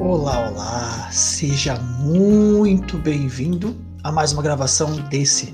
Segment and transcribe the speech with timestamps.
[0.00, 5.52] Olá, olá, seja muito bem-vindo a mais uma gravação desse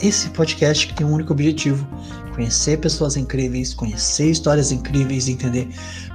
[0.00, 1.86] esse podcast que tem um único objetivo:
[2.34, 5.68] conhecer pessoas incríveis, conhecer histórias incríveis, entender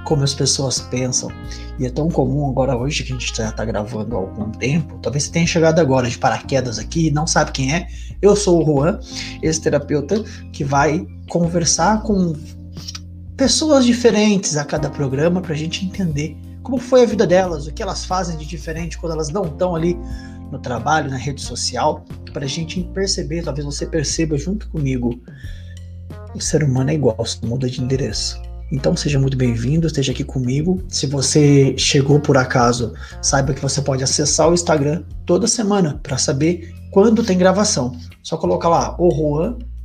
[0.04, 1.30] como as pessoas pensam.
[1.78, 4.98] E é tão comum agora hoje que a gente já está gravando há algum tempo.
[5.00, 7.86] Talvez você tenha chegado agora de paraquedas aqui e não sabe quem é.
[8.20, 8.98] Eu sou o Juan,
[9.40, 12.32] esse terapeuta que vai conversar com
[13.36, 16.36] pessoas diferentes a cada programa para a gente entender
[16.68, 19.74] como foi a vida delas, o que elas fazem de diferente quando elas não estão
[19.74, 19.98] ali
[20.52, 25.18] no trabalho, na rede social, para a gente perceber, talvez você perceba junto comigo,
[26.34, 28.38] o ser humano é igual, só muda de endereço.
[28.70, 30.84] Então seja muito bem-vindo, esteja aqui comigo.
[30.88, 36.18] Se você chegou por acaso, saiba que você pode acessar o Instagram toda semana para
[36.18, 37.96] saber quando tem gravação.
[38.22, 39.10] Só coloca lá o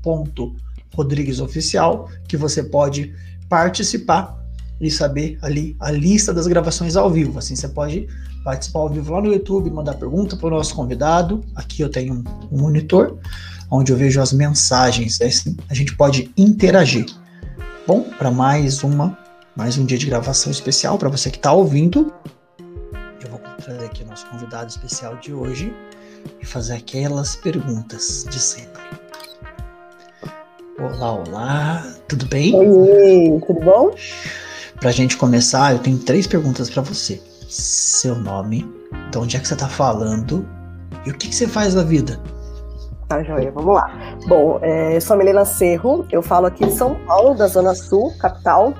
[0.03, 3.13] Juan.rodriguesoficial que você pode
[3.47, 4.42] participar
[4.87, 7.39] e saber ali a lista das gravações ao vivo.
[7.39, 8.07] Assim você pode
[8.43, 11.41] participar ao vivo lá no YouTube, mandar pergunta para o nosso convidado.
[11.55, 13.17] Aqui eu tenho um monitor
[13.71, 15.21] onde eu vejo as mensagens.
[15.21, 17.05] Assim a gente pode interagir.
[17.87, 19.17] Bom, para mais uma,
[19.55, 22.13] mais um dia de gravação especial para você que está ouvindo,
[23.23, 25.73] eu vou trazer aqui o nosso convidado especial de hoje
[26.41, 28.81] e fazer aquelas perguntas de sempre.
[30.79, 32.53] Olá, olá, tudo bem?
[32.55, 33.91] Oi, tudo bom?
[34.83, 38.69] Para a gente começar, eu tenho três perguntas para você seu nome,
[39.11, 40.45] de onde é que você está falando
[41.05, 42.19] e o que, que você faz na vida.
[43.07, 43.89] Tá, joia, vamos lá.
[44.27, 47.73] Bom, é, eu sou a Milena Cerro, eu falo aqui de São Paulo, da Zona
[47.73, 48.73] Sul, capital,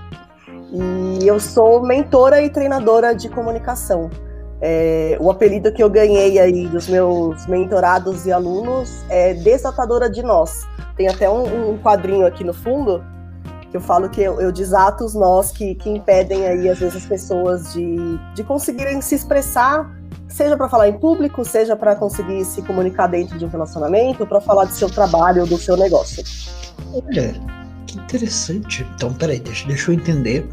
[0.74, 4.10] e eu sou mentora e treinadora de comunicação.
[4.60, 10.22] É, o apelido que eu ganhei aí dos meus mentorados e alunos é Desatadora de
[10.22, 10.68] Nós.
[10.98, 13.13] Tem até um, um quadrinho aqui no fundo
[13.78, 17.06] eu falo que eu, eu desato os nós que, que impedem aí, às vezes, as
[17.06, 17.98] pessoas de,
[18.36, 19.92] de conseguirem se expressar,
[20.28, 24.42] seja para falar em público, seja para conseguir se comunicar dentro de um relacionamento, para
[24.42, 26.24] falar do seu trabalho ou do seu negócio.
[26.94, 27.34] Olha,
[27.88, 28.86] que interessante.
[28.96, 30.48] Então, peraí, deixa, deixa eu entender.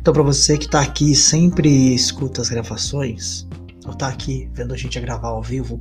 [0.00, 3.46] Então, para você que está aqui sempre escuta as gravações,
[3.84, 5.80] ou está aqui vendo a gente gravar ao vivo,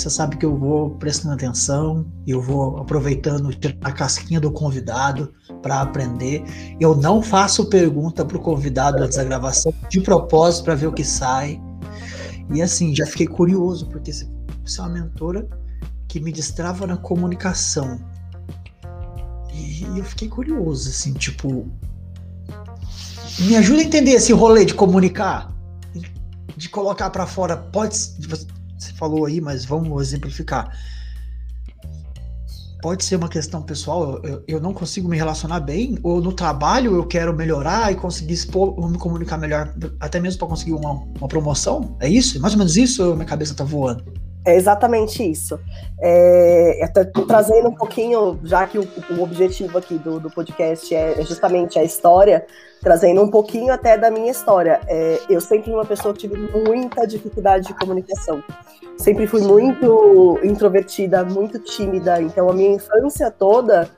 [0.00, 3.50] você sabe que eu vou prestando atenção, eu vou aproveitando
[3.82, 6.42] a casquinha do convidado para aprender.
[6.80, 10.92] Eu não faço pergunta para o convidado antes da gravação, de propósito, para ver o
[10.92, 11.60] que sai.
[12.52, 14.26] E assim, já fiquei curioso, porque você
[14.78, 15.46] é uma mentora
[16.08, 18.00] que me destrava na comunicação.
[19.52, 21.68] E eu fiquei curioso, assim, tipo.
[23.38, 25.54] Me ajuda a entender esse rolê de comunicar,
[26.56, 27.56] de colocar para fora.
[27.56, 28.46] Pode você
[29.00, 30.70] falou aí, mas vamos exemplificar.
[32.82, 36.96] Pode ser uma questão pessoal, eu, eu não consigo me relacionar bem, ou no trabalho
[36.96, 41.28] eu quero melhorar e conseguir expor, me comunicar melhor, até mesmo para conseguir uma, uma
[41.28, 41.96] promoção?
[42.00, 42.40] É isso?
[42.40, 44.04] Mais ou menos isso minha cabeça tá voando?
[44.44, 45.58] É exatamente isso.
[46.00, 46.90] É,
[47.26, 51.78] trazendo um pouquinho, já que o, o objetivo aqui do, do podcast é, é justamente
[51.78, 52.46] a história,
[52.80, 54.80] trazendo um pouquinho até da minha história.
[54.88, 56.36] É, eu sempre fui uma pessoa que tive
[56.66, 58.42] muita dificuldade de comunicação.
[59.00, 62.20] Sempre fui muito introvertida, muito tímida.
[62.20, 63.88] Então, a minha infância toda,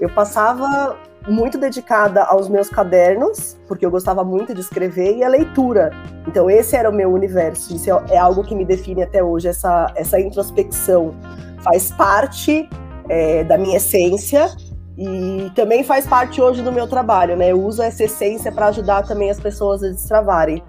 [0.00, 0.96] eu passava
[1.28, 5.90] muito dedicada aos meus cadernos, porque eu gostava muito de escrever, e a leitura.
[6.26, 7.76] Então, esse era o meu universo.
[7.76, 11.14] Isso é, é algo que me define até hoje, essa, essa introspecção.
[11.62, 12.66] Faz parte
[13.10, 14.50] é, da minha essência
[14.96, 17.52] e também faz parte hoje do meu trabalho, né?
[17.52, 20.62] Eu uso essa essência para ajudar também as pessoas a destravarem.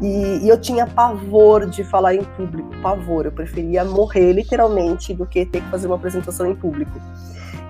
[0.00, 3.26] E, e, eu tinha pavor de falar em público, pavor.
[3.26, 7.00] Eu preferia morrer literalmente do que ter que fazer uma apresentação em público.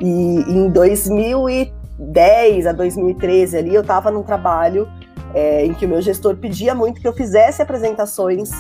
[0.00, 4.88] E em 2000 e 2010 a 2013 ali, eu estava num trabalho
[5.34, 8.50] é, em que o meu gestor pedia muito que eu fizesse apresentações,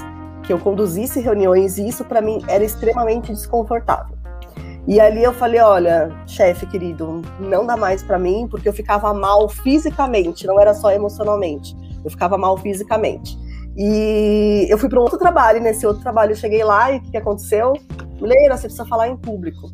[0.42, 4.16] que eu conduzisse reuniões, e isso para mim era extremamente desconfortável.
[4.86, 9.12] E ali eu falei, olha, chefe querido, não dá mais para mim, porque eu ficava
[9.12, 11.76] mal fisicamente, não era só emocionalmente.
[12.02, 13.36] Eu ficava mal fisicamente.
[13.78, 16.98] E eu fui para um outro trabalho, e nesse outro trabalho eu cheguei lá e
[16.98, 17.74] o que, que aconteceu?
[18.20, 19.70] Leira, você precisa falar em público.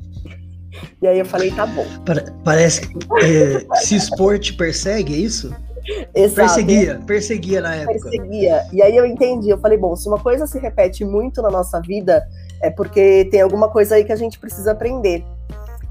[1.01, 1.87] E aí eu falei, tá bom.
[2.45, 5.55] Parece que é, se expor te persegue, é isso?
[6.15, 6.35] Exato.
[6.35, 8.11] Perseguia, perseguia na época.
[8.11, 8.67] Perseguia.
[8.73, 11.81] E aí eu entendi, eu falei, bom, se uma coisa se repete muito na nossa
[11.81, 12.27] vida,
[12.61, 15.25] é porque tem alguma coisa aí que a gente precisa aprender.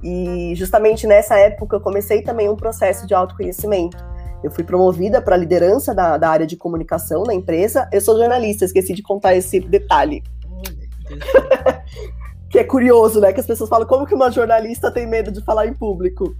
[0.03, 3.97] E justamente nessa época eu comecei também um processo de autoconhecimento.
[4.43, 7.87] Eu fui promovida para a liderança da, da, área de comunicação na empresa.
[7.91, 10.21] Eu sou jornalista, esqueci de contar esse detalhe.
[12.49, 13.31] que é curioso, né?
[13.31, 16.35] Que as pessoas falam como que uma jornalista tem medo de falar em público.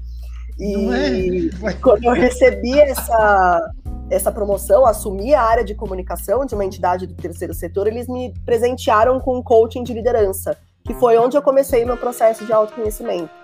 [0.60, 1.74] E é?
[1.82, 3.72] quando eu recebi essa,
[4.10, 8.34] essa promoção, assumir a área de comunicação de uma entidade do terceiro setor, eles me
[8.46, 13.43] presentearam com um coaching de liderança, que foi onde eu comecei meu processo de autoconhecimento.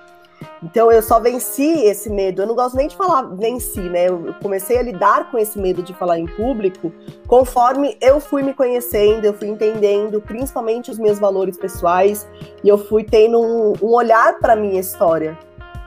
[0.63, 2.41] Então eu só venci esse medo.
[2.41, 4.07] Eu não gosto nem de falar venci, né?
[4.07, 6.91] Eu comecei a lidar com esse medo de falar em público
[7.27, 12.27] conforme eu fui me conhecendo, eu fui entendendo principalmente os meus valores pessoais
[12.63, 15.37] e eu fui tendo um, um olhar para minha história.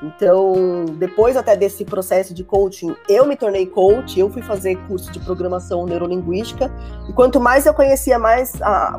[0.03, 5.13] Então, depois até desse processo de coaching, eu me tornei coach, eu fui fazer curso
[5.13, 6.73] de programação neurolinguística,
[7.09, 8.53] e quanto mais eu conhecia mais,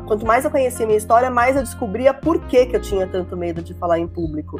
[0.06, 3.36] quanto mais eu conhecia minha história, mais eu descobria por que, que eu tinha tanto
[3.36, 4.58] medo de falar em público.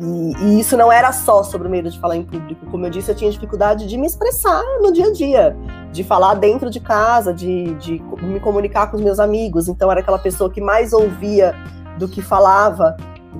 [0.00, 2.64] E, e, isso não era só sobre o medo de falar em público.
[2.70, 5.54] Como eu disse, eu tinha dificuldade de me expressar no dia a dia,
[5.92, 9.68] de falar dentro de casa, de, de me comunicar com os meus amigos.
[9.68, 11.54] Então, era aquela pessoa que mais ouvia
[11.98, 12.96] do que falava.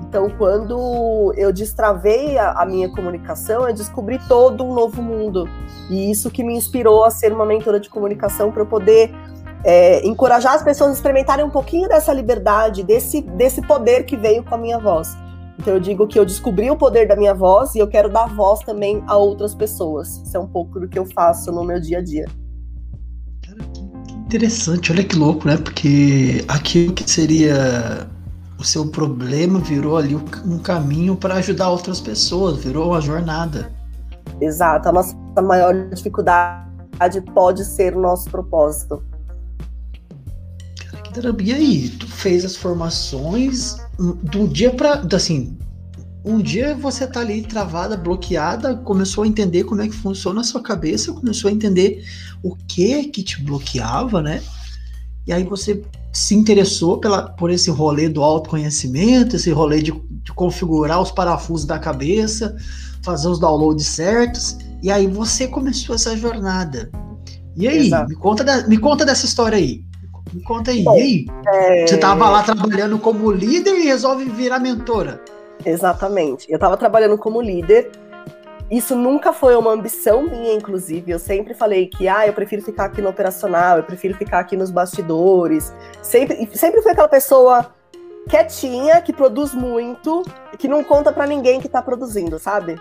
[0.07, 5.49] Então, quando eu destravei a, a minha comunicação, eu descobri todo um novo mundo.
[5.89, 9.11] E isso que me inspirou a ser uma mentora de comunicação para eu poder
[9.63, 14.43] é, encorajar as pessoas a experimentarem um pouquinho dessa liberdade, desse, desse poder que veio
[14.43, 15.17] com a minha voz.
[15.61, 18.25] Então eu digo que eu descobri o poder da minha voz e eu quero dar
[18.25, 20.19] voz também a outras pessoas.
[20.25, 22.25] Isso é um pouco do que eu faço no meu dia a dia.
[23.45, 25.57] Cara, que interessante, olha que louco, né?
[25.57, 28.09] Porque aquilo que seria
[28.57, 33.71] o seu problema virou ali um caminho para ajudar outras pessoas, virou uma jornada.
[34.41, 39.03] Exato, a nossa maior dificuldade pode ser o nosso propósito.
[41.13, 45.57] Cara, que E aí, tu fez as formações do dia para assim,
[46.23, 50.43] um dia você tá ali travada, bloqueada, começou a entender como é que funciona a
[50.43, 52.03] sua cabeça, começou a entender
[52.43, 54.41] o que que te bloqueava, né?
[55.25, 60.33] E aí você se interessou pela, por esse rolê do autoconhecimento, esse rolê de, de
[60.33, 62.55] configurar os parafusos da cabeça,
[63.03, 66.91] fazer os downloads certos, e aí você começou essa jornada.
[67.55, 69.83] E aí, me conta, da, me conta dessa história aí.
[70.33, 70.83] Me conta aí.
[70.83, 71.25] Bom, e aí?
[71.47, 71.87] É...
[71.87, 75.21] Você estava lá trabalhando como líder e resolve virar mentora.
[75.65, 76.49] Exatamente.
[76.49, 77.91] Eu estava trabalhando como líder.
[78.69, 81.11] Isso nunca foi uma ambição minha, inclusive.
[81.11, 84.55] Eu sempre falei que, ah, eu prefiro ficar aqui no operacional, eu prefiro ficar aqui
[84.55, 85.73] nos bastidores.
[86.01, 87.73] Sempre, sempre fui aquela pessoa
[88.29, 90.23] quietinha, que produz muito,
[90.57, 92.79] que não conta para ninguém que está produzindo, sabe?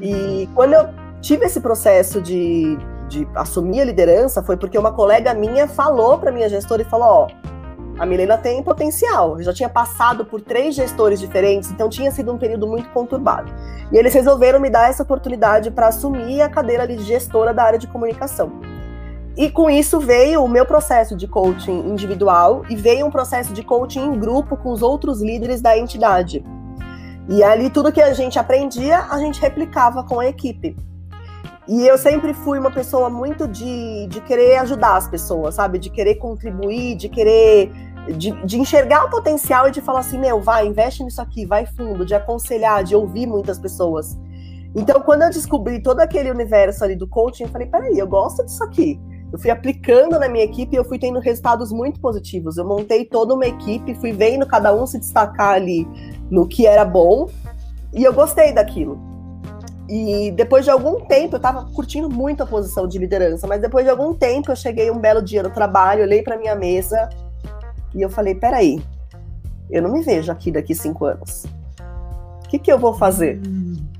[0.00, 0.88] E quando eu
[1.20, 2.76] tive esse processo de,
[3.12, 7.06] de assumir a liderança foi porque uma colega minha falou para minha gestora e falou:
[7.08, 7.28] ó,
[7.98, 9.38] a Milena tem potencial.
[9.38, 13.52] Eu já tinha passado por três gestores diferentes, então tinha sido um período muito conturbado.
[13.92, 17.78] E eles resolveram me dar essa oportunidade para assumir a cadeira de gestora da área
[17.78, 18.50] de comunicação.
[19.36, 23.62] E com isso veio o meu processo de coaching individual e veio um processo de
[23.62, 26.44] coaching em grupo com os outros líderes da entidade.
[27.28, 30.76] E ali tudo que a gente aprendia, a gente replicava com a equipe.
[31.68, 35.78] E eu sempre fui uma pessoa muito de, de querer ajudar as pessoas, sabe?
[35.78, 37.70] De querer contribuir, de querer.
[38.16, 41.64] De, de enxergar o potencial e de falar assim: meu, vai, investe nisso aqui, vai
[41.64, 44.18] fundo, de aconselhar, de ouvir muitas pessoas.
[44.74, 48.44] Então, quando eu descobri todo aquele universo ali do coaching, eu falei: peraí, eu gosto
[48.44, 49.00] disso aqui.
[49.32, 52.58] Eu fui aplicando na minha equipe e eu fui tendo resultados muito positivos.
[52.58, 55.86] Eu montei toda uma equipe, fui vendo cada um se destacar ali
[56.28, 57.30] no que era bom
[57.94, 59.11] e eu gostei daquilo.
[59.88, 63.84] E depois de algum tempo, eu estava curtindo muito a posição de liderança, mas depois
[63.84, 67.08] de algum tempo, eu cheguei um belo dia no trabalho, olhei para minha mesa
[67.94, 68.82] e eu falei: peraí,
[69.70, 71.44] eu não me vejo aqui daqui cinco anos.
[72.44, 73.40] O que, que eu vou fazer?
[73.46, 73.91] Hum.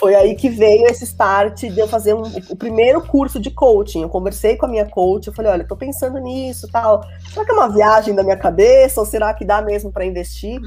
[0.00, 4.00] Foi aí que veio esse start de eu fazer um, o primeiro curso de coaching.
[4.00, 7.04] Eu conversei com a minha coach, eu falei, olha, tô pensando nisso, tal.
[7.30, 10.58] Será que é uma viagem da minha cabeça ou será que dá mesmo para investir?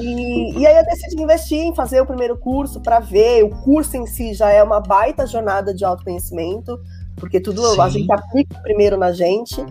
[0.00, 3.44] E, e aí eu decidi investir em fazer o primeiro curso para ver.
[3.44, 6.76] O curso em si já é uma baita jornada de autoconhecimento,
[7.14, 7.80] porque tudo Sim.
[7.80, 9.64] a gente aplica primeiro na gente.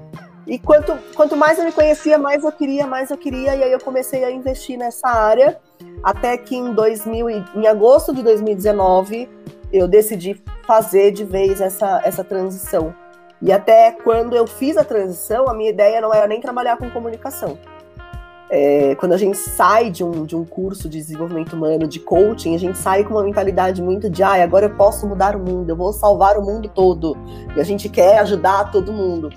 [0.47, 3.71] E quanto, quanto mais eu me conhecia, mais eu queria, mais eu queria, e aí
[3.71, 5.59] eu comecei a investir nessa área,
[6.03, 9.29] até que em 2000, em agosto de 2019,
[9.71, 12.93] eu decidi fazer de vez essa, essa transição.
[13.41, 16.89] E até quando eu fiz a transição, a minha ideia não era nem trabalhar com
[16.89, 17.57] comunicação.
[18.49, 22.53] É, quando a gente sai de um, de um curso de desenvolvimento humano, de coaching,
[22.53, 25.69] a gente sai com uma mentalidade muito de, ah, agora eu posso mudar o mundo,
[25.69, 27.17] eu vou salvar o mundo todo.
[27.55, 29.29] E a gente quer ajudar todo mundo.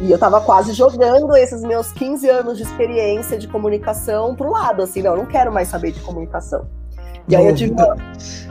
[0.00, 4.82] E eu tava quase jogando esses meus 15 anos de experiência de comunicação pro lado,
[4.82, 6.66] assim, não, eu não quero mais saber de comunicação.
[7.28, 7.96] E aí eu tive uma...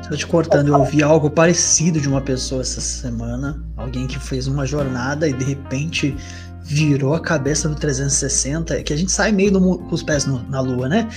[0.07, 4.47] Tô te cortando, eu ouvi algo parecido de uma pessoa essa semana, alguém que fez
[4.47, 6.15] uma jornada e de repente
[6.63, 10.41] virou a cabeça no 360, que a gente sai meio no, com os pés no,
[10.49, 11.07] na lua, né?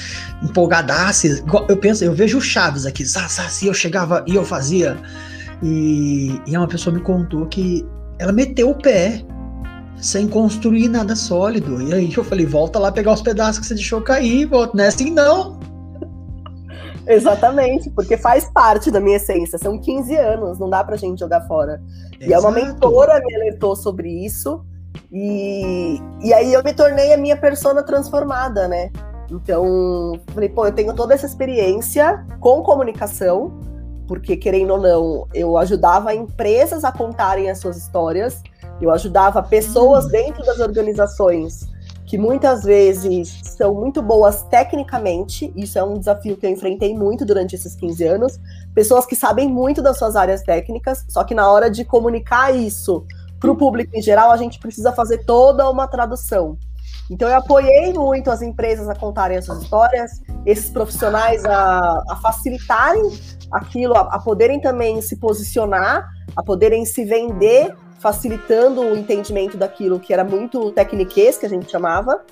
[0.43, 1.27] Empolgadaço.
[1.69, 4.97] Eu penso, eu vejo o Chaves aqui, se eu chegava e eu fazia.
[5.63, 7.87] E, e uma pessoa me contou que
[8.19, 9.25] ela meteu o pé
[10.01, 11.81] sem construir nada sólido.
[11.83, 14.77] E aí eu falei, volta lá pegar os pedaços que você deixou cair, volta.
[14.77, 15.59] Não é assim não.
[17.07, 19.59] Exatamente, porque faz parte da minha essência.
[19.59, 21.81] São 15 anos, não dá pra gente jogar fora.
[22.13, 22.31] Exato.
[22.31, 24.65] E é uma mentora me alertou sobre isso.
[25.13, 28.91] E, e aí eu me tornei a minha persona transformada, né?
[29.31, 33.59] Então, falei, pô, eu tenho toda essa experiência com comunicação,
[34.07, 38.43] porque querendo ou não, eu ajudava empresas a contarem as suas histórias,
[38.81, 40.11] eu ajudava pessoas uhum.
[40.11, 41.67] dentro das organizações
[42.07, 47.27] que muitas vezes são muito boas tecnicamente, isso é um desafio que eu enfrentei muito
[47.27, 48.41] durante esses 15 anos,
[48.73, 53.05] pessoas que sabem muito das suas áreas técnicas, só que na hora de comunicar isso
[53.41, 56.57] para o público em geral, a gente precisa fazer toda uma tradução.
[57.11, 62.17] Então eu apoiei muito as empresas a contarem as suas histórias, esses profissionais a, a
[62.23, 63.03] facilitarem
[63.51, 67.75] aquilo, a, a poderem também se posicionar, a poderem se vender
[68.07, 72.23] facilitando o entendimento daquilo que era muito tecniquez, que a gente chamava.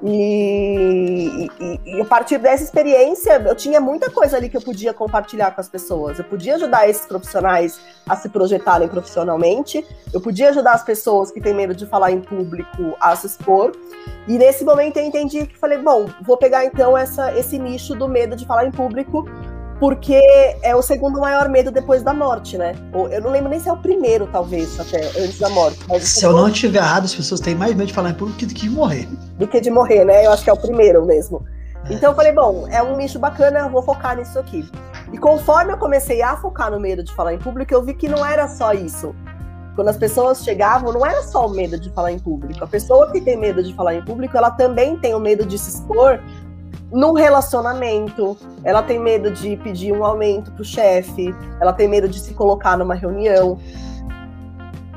[0.00, 4.94] E, e, e, a partir dessa experiência, eu tinha muita coisa ali que eu podia
[4.94, 6.20] compartilhar com as pessoas.
[6.20, 9.84] Eu podia ajudar esses profissionais a se projetarem profissionalmente,
[10.14, 13.72] eu podia ajudar as pessoas que têm medo de falar em público a se expor.
[14.28, 18.06] E nesse momento eu entendi que falei, bom, vou pegar então essa, esse nicho do
[18.06, 19.24] medo de falar em público
[19.80, 20.20] porque
[20.62, 22.74] é o segundo maior medo depois da morte, né?
[23.10, 25.78] Eu não lembro nem se é o primeiro, talvez, até antes da morte.
[26.00, 28.46] se eu não estiver errado, as pessoas têm mais medo de falar em público do
[28.46, 29.08] que de morrer.
[29.38, 30.26] Do que de morrer, né?
[30.26, 31.44] Eu acho que é o primeiro mesmo.
[31.88, 31.94] É.
[31.94, 34.68] Então eu falei, bom, é um nicho bacana, eu vou focar nisso aqui.
[35.12, 38.08] E conforme eu comecei a focar no medo de falar em público, eu vi que
[38.08, 39.14] não era só isso.
[39.76, 42.64] Quando as pessoas chegavam, não era só o medo de falar em público.
[42.64, 45.56] A pessoa que tem medo de falar em público, ela também tem o medo de
[45.56, 46.18] se expor
[46.90, 52.18] num relacionamento, ela tem medo de pedir um aumento pro chefe, ela tem medo de
[52.18, 53.58] se colocar numa reunião.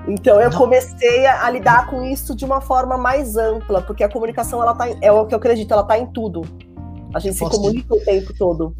[0.07, 4.09] Então eu comecei a, a, lidar com isso de uma forma mais ampla, porque a
[4.09, 6.41] comunicação ela tá em, é o que eu acredito, ela tá em tudo.
[7.13, 8.75] A gente se comunica o tempo todo.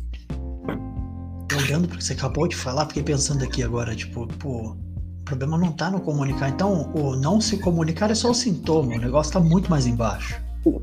[1.56, 5.58] Olhando para que você acabou de falar, fiquei pensando aqui agora, tipo, pô, o problema
[5.58, 6.48] não tá no comunicar.
[6.48, 10.42] Então, o não se comunicar é só o sintoma, o negócio tá muito mais embaixo.
[10.64, 10.80] Sim.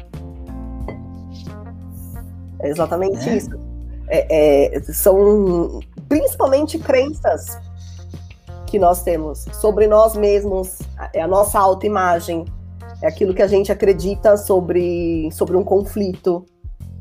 [2.61, 3.37] É exatamente é.
[3.37, 3.51] isso.
[4.11, 7.59] É, é, são principalmente crenças
[8.67, 10.79] que nós temos sobre nós mesmos,
[11.13, 12.45] é a nossa autoimagem,
[13.03, 16.45] é aquilo que a gente acredita sobre, sobre um conflito.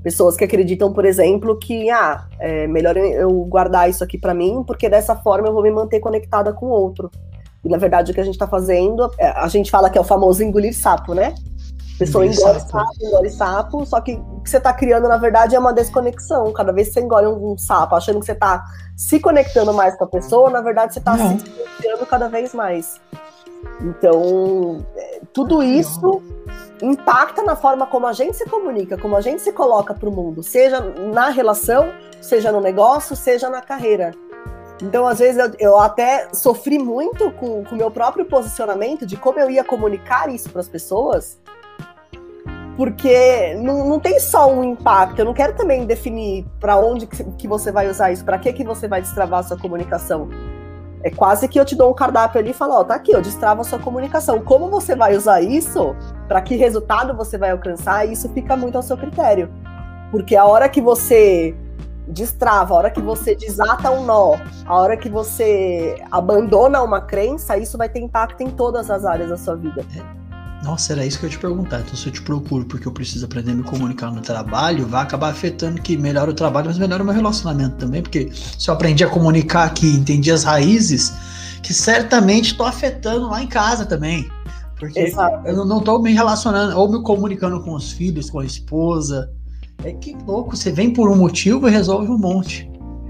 [0.04, 4.64] Pessoas que acreditam, por exemplo, que ah, é melhor eu guardar isso aqui para mim,
[4.66, 7.10] porque dessa forma eu vou me manter conectada com o outro.
[7.66, 10.02] E na verdade o que a gente está fazendo, é, a gente fala que é
[10.02, 11.34] o famoso engolir sapo, né?
[11.98, 12.72] A pessoa engole sapo.
[12.72, 16.54] sapo, engole sapo, só que o que você está criando, na verdade, é uma desconexão.
[16.54, 18.64] Cada vez que você engole um, sapo, achando que você está
[18.96, 23.02] se conectando mais com a pessoa, na verdade, você está se distanciando cada vez mais.
[23.82, 26.22] Então, é, tudo isso
[26.84, 30.12] impacta na forma como a gente se comunica, como a gente se coloca para o
[30.12, 34.12] mundo, seja na relação, seja no negócio, seja na carreira.
[34.84, 39.40] Então, às vezes, eu, eu até sofri muito com o meu próprio posicionamento de como
[39.40, 41.40] eu ia comunicar isso para as pessoas,
[42.78, 45.18] porque não, não tem só um impacto.
[45.18, 48.64] Eu não quero também definir para onde que, você vai usar isso, para que que
[48.64, 50.30] você vai destravar a sua comunicação.
[51.04, 53.22] É quase que eu te dou um cardápio ali e falo, ó, tá aqui, eu
[53.22, 54.40] destravo a sua comunicação.
[54.42, 55.96] Como você vai usar isso?
[56.28, 58.08] Para que resultado você vai alcançar?
[58.08, 59.50] Isso fica muito ao seu critério.
[60.12, 61.56] Porque a hora que você
[62.08, 67.58] destrava, a hora que você desata um nó, a hora que você abandona uma crença,
[67.58, 69.84] isso vai ter impacto em todas as áreas da sua vida.
[70.64, 71.82] Nossa, era isso que eu ia te perguntar.
[71.82, 75.04] Então, se eu te procuro porque eu preciso aprender a me comunicar no trabalho, vai
[75.04, 78.74] acabar afetando que melhora o trabalho, mas melhora o meu relacionamento também, porque se eu
[78.74, 81.14] aprendi a comunicar aqui, entendi as raízes,
[81.62, 84.28] que certamente estou afetando lá em casa também.
[84.80, 85.48] Porque Exato.
[85.48, 89.32] eu não estou me relacionando, ou me comunicando com os filhos, com a esposa.
[89.84, 92.70] É que louco, você vem por um motivo e resolve um monte.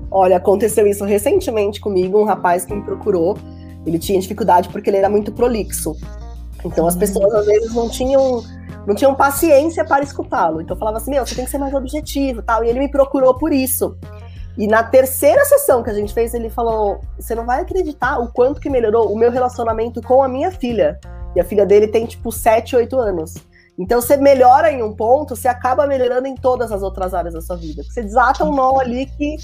[0.10, 3.38] Olha, aconteceu isso recentemente comigo, um rapaz que me procurou.
[3.86, 5.96] Ele tinha dificuldade porque ele era muito prolixo.
[6.66, 8.44] Então as pessoas às vezes não tinham
[8.86, 10.62] não tinham paciência para escutá-lo.
[10.62, 12.64] Então eu falava assim, meu, você tem que ser mais objetivo, tal.
[12.64, 13.98] E ele me procurou por isso.
[14.58, 18.32] E na terceira sessão que a gente fez, ele falou: "Você não vai acreditar o
[18.32, 21.00] quanto que melhorou o meu relacionamento com a minha filha".
[21.36, 23.36] E a filha dele tem tipo 7, 8 anos.
[23.78, 27.42] Então você melhora em um ponto, você acaba melhorando em todas as outras áreas da
[27.42, 27.84] sua vida.
[27.84, 29.36] Você desata um nó ali que,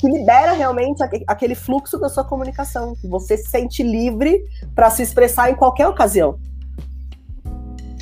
[0.00, 4.42] que libera realmente aquele fluxo da sua comunicação, que você se sente livre
[4.74, 6.36] para se expressar em qualquer ocasião.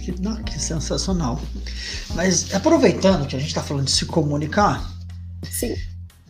[0.04, 1.40] Que, não, que sensacional.
[2.14, 4.94] Mas aproveitando que a gente está falando de se comunicar,
[5.50, 5.75] Sim.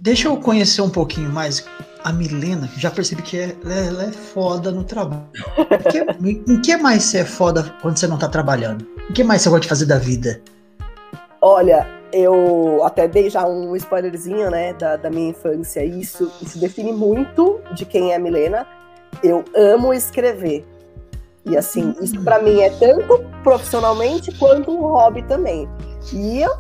[0.01, 1.65] Deixa eu conhecer um pouquinho mais
[2.03, 5.27] a Milena, já percebi que é, ela é foda no trabalho.
[5.59, 8.87] Em que, em que mais você é foda quando você não tá trabalhando?
[9.09, 10.43] Em que mais você gosta de fazer da vida?
[11.41, 15.83] Olha, eu até dei já um spoilerzinho, né, da, da minha infância.
[15.83, 18.67] Isso, isso define muito de quem é a Milena.
[19.23, 20.67] Eu amo escrever.
[21.47, 25.69] E assim, isso para mim é tanto profissionalmente quanto um hobby também.
[26.13, 26.51] E eu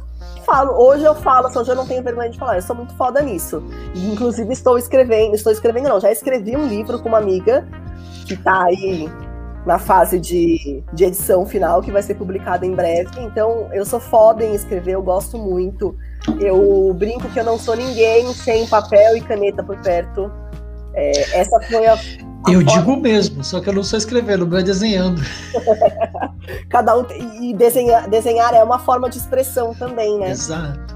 [0.45, 3.23] falo, hoje eu falo, hoje eu não tenho vergonha de falar, eu sou muito foda
[3.23, 3.63] nisso.
[3.95, 7.67] E, inclusive estou escrevendo, estou escrevendo não, já escrevi um livro com uma amiga
[8.27, 9.11] que tá aí
[9.67, 13.09] na fase de, de edição final, que vai ser publicada em breve.
[13.21, 15.97] Então, eu sou foda em escrever, eu gosto muito.
[16.39, 20.31] Eu brinco que eu não sou ninguém sem papel e caneta por perto.
[20.95, 21.97] É, essa foi a.
[22.49, 25.21] eu digo mesmo, só que eu não sou escrevendo, não é desenhando.
[26.69, 27.05] Cada um.
[27.41, 30.31] E desenhar, desenhar é uma forma de expressão também, né?
[30.31, 30.95] Exato.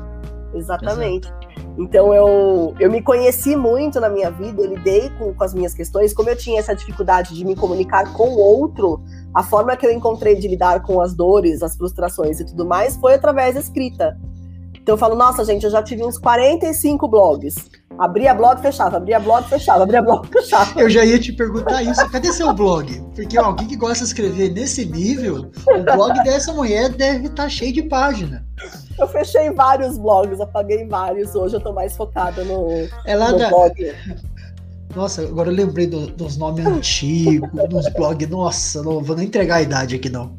[0.55, 1.29] Exatamente.
[1.29, 1.39] Exato.
[1.79, 5.73] Então eu, eu me conheci muito na minha vida, eu lidei com, com as minhas
[5.73, 9.01] questões, como eu tinha essa dificuldade de me comunicar com o outro,
[9.33, 12.97] a forma que eu encontrei de lidar com as dores, as frustrações e tudo mais
[12.97, 14.19] foi através da escrita.
[14.89, 17.57] Então eu falo, nossa, gente, eu já tive uns 45 blogs.
[17.99, 20.81] Abria blog, fechava, abria blog, fechava, abria blog, fechava.
[20.81, 22.11] Eu já ia te perguntar isso.
[22.11, 22.99] Cadê seu blog?
[23.15, 27.49] Porque alguém que gosta de escrever nesse nível, o blog dessa mulher deve estar tá
[27.51, 28.47] cheio de página.
[28.99, 31.35] Eu fechei vários blogs, apaguei vários.
[31.35, 33.51] Hoje eu tô mais focada no, Ela no da...
[33.51, 33.95] blog.
[34.97, 38.27] Nossa, agora eu lembrei do, dos nomes antigos, dos blogs.
[38.31, 40.33] Nossa, não vou nem entregar a idade aqui, não.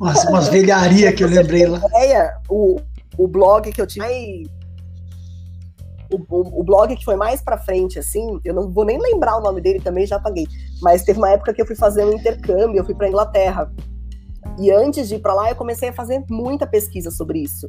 [0.00, 1.78] Nossa, umas velharias que eu lembrei lá.
[1.92, 2.80] Ideia, o,
[3.18, 4.06] o blog que eu tinha.
[6.12, 9.36] O, o, o, blog que foi mais pra frente, assim, eu não vou nem lembrar
[9.38, 10.46] o nome dele também, já apaguei.
[10.80, 13.72] Mas teve uma época que eu fui fazer um intercâmbio, eu fui pra Inglaterra.
[14.58, 17.68] E antes de ir para lá, eu comecei a fazer muita pesquisa sobre isso.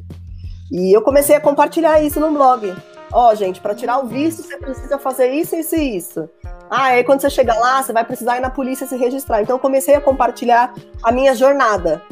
[0.70, 2.74] E eu comecei a compartilhar isso no blog.
[3.10, 6.28] Ó, oh, gente, para tirar o visto, você precisa fazer isso, isso e isso.
[6.70, 9.42] Ah, aí quando você chegar lá, você vai precisar ir na polícia se registrar.
[9.42, 12.02] Então eu comecei a compartilhar a minha jornada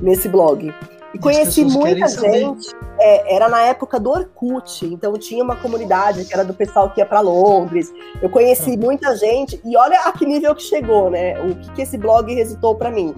[0.00, 0.72] nesse blog.
[1.16, 2.76] E conheci muita gente.
[2.98, 7.00] É, era na época do Orkut, então tinha uma comunidade que era do pessoal que
[7.00, 7.92] ia para Londres.
[8.20, 8.78] Eu conheci ah.
[8.78, 11.40] muita gente e olha a que nível que chegou, né?
[11.40, 13.14] O que, que esse blog resultou para mim.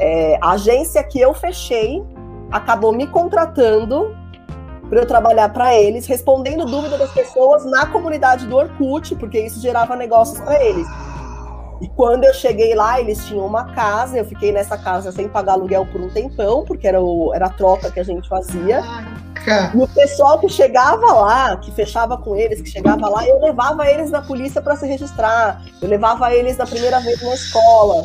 [0.00, 2.02] É, a agência que eu fechei
[2.52, 4.16] acabou me contratando
[4.88, 9.60] para eu trabalhar para eles, respondendo dúvidas das pessoas na comunidade do Orkut, porque isso
[9.60, 10.86] gerava negócios para eles.
[11.80, 15.52] E quando eu cheguei lá, eles tinham uma casa, eu fiquei nessa casa sem pagar
[15.52, 18.82] aluguel por um tempão, porque era, o, era a troca que a gente fazia.
[19.74, 23.88] E o pessoal que chegava lá, que fechava com eles, que chegava lá, eu levava
[23.88, 25.62] eles na polícia para se registrar.
[25.80, 28.04] Eu levava eles na primeira vez na escola.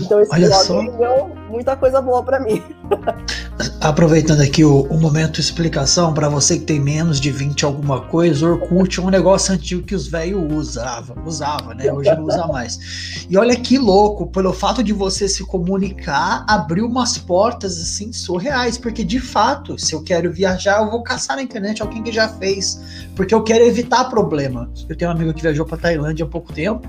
[0.00, 0.80] Então esse Olha só.
[0.82, 2.62] deu muita coisa boa para mim.
[3.80, 8.48] Aproveitando aqui o, o momento explicação para você que tem menos de 20 alguma coisa,
[8.48, 11.92] Orkut é um negócio antigo que os velhos usavam, usava, né?
[11.92, 13.26] Hoje não usa mais.
[13.30, 18.76] E olha que louco, pelo fato de você se comunicar, abriu umas portas assim surreais,
[18.76, 22.28] porque de fato, se eu quero viajar, eu vou caçar na internet alguém que já
[22.28, 22.80] fez,
[23.14, 24.68] porque eu quero evitar problema.
[24.88, 26.88] Eu tenho um amigo que viajou para Tailândia há pouco tempo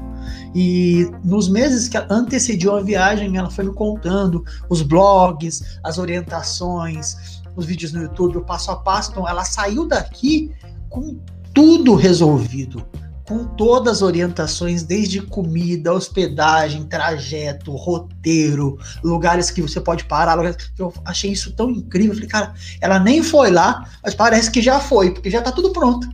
[0.54, 7.42] e nos meses que antecediam a viagem, ela foi me contando os blogs, as orientações,
[7.56, 9.12] os vídeos no YouTube, o passo a passo.
[9.12, 10.52] Então, ela saiu daqui
[10.90, 11.18] com
[11.54, 12.86] tudo resolvido,
[13.28, 20.38] com todas as orientações, desde comida, hospedagem, trajeto, roteiro, lugares que você pode parar.
[20.78, 22.14] Eu achei isso tão incrível.
[22.14, 25.72] Falei, cara, ela nem foi lá, mas parece que já foi, porque já tá tudo
[25.72, 26.08] pronto.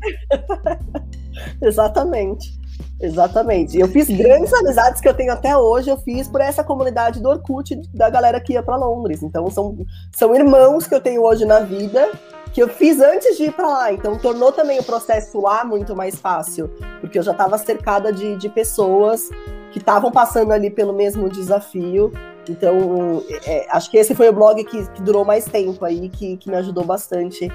[1.62, 2.61] Exatamente.
[3.00, 3.78] Exatamente.
[3.80, 7.30] Eu fiz grandes amizades que eu tenho até hoje, eu fiz por essa comunidade do
[7.30, 9.24] Orkut da galera que ia para Londres.
[9.24, 9.78] Então são,
[10.14, 12.10] são irmãos que eu tenho hoje na vida
[12.54, 13.94] que eu fiz antes de ir para lá.
[13.94, 18.36] Então tornou também o processo lá muito mais fácil, porque eu já estava cercada de,
[18.36, 19.30] de pessoas
[19.72, 22.12] que estavam passando ali pelo mesmo desafio.
[22.50, 26.38] Então é, acho que esse foi o blog que, que durou mais tempo aí, que,
[26.38, 27.50] que me ajudou bastante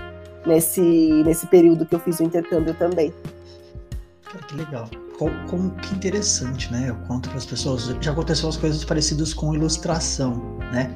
[0.47, 3.13] nesse, nesse período que eu fiz o intercâmbio também.
[4.49, 6.91] Que legal como que interessante, né?
[6.91, 7.95] Eu conto para as pessoas.
[8.01, 10.91] Já aconteceu as coisas parecidas com ilustração, né?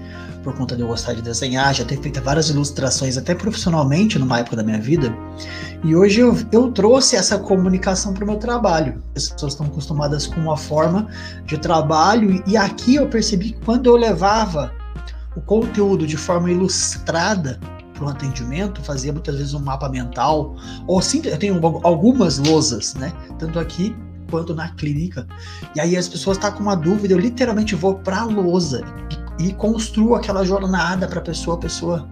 [0.44, 4.38] Por conta de eu gostar de desenhar, já ter feito várias ilustrações, até profissionalmente, numa
[4.40, 5.14] época da minha vida.
[5.82, 9.02] E hoje eu, eu trouxe essa comunicação para o meu trabalho.
[9.16, 11.08] As pessoas estão acostumadas com uma forma
[11.46, 14.72] de trabalho, e aqui eu percebi que quando eu levava
[15.34, 17.58] o conteúdo de forma ilustrada
[17.94, 20.56] para o atendimento, fazia muitas vezes um mapa mental,
[20.86, 23.12] ou sim, eu tenho algumas lousas, né?
[23.38, 23.94] Tanto aqui
[24.30, 25.26] quanto na clínica.
[25.74, 28.82] E aí as pessoas estão tá com uma dúvida, eu literalmente vou para a lousa
[29.38, 32.08] e, e construo aquela jornada para a pessoa, a pessoa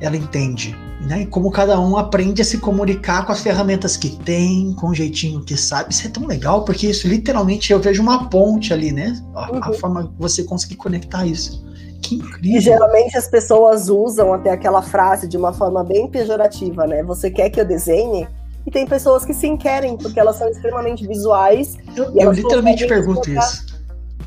[0.00, 0.76] ela entende.
[1.00, 1.26] né?
[1.26, 5.44] Como cada um aprende a se comunicar com as ferramentas que tem, com o jeitinho
[5.44, 5.92] que sabe.
[5.92, 9.20] Isso é tão legal, porque isso literalmente eu vejo uma ponte ali, né?
[9.34, 9.60] A, uhum.
[9.62, 11.66] a forma que você conseguir conectar isso.
[12.00, 12.58] Que incrível.
[12.58, 17.02] E geralmente as pessoas usam até aquela frase de uma forma bem pejorativa, né?
[17.02, 18.28] Você quer que eu desenhe?
[18.68, 21.78] E tem pessoas que sim querem, porque elas são extremamente visuais.
[21.96, 23.64] Eu, eu literalmente pergunto isso.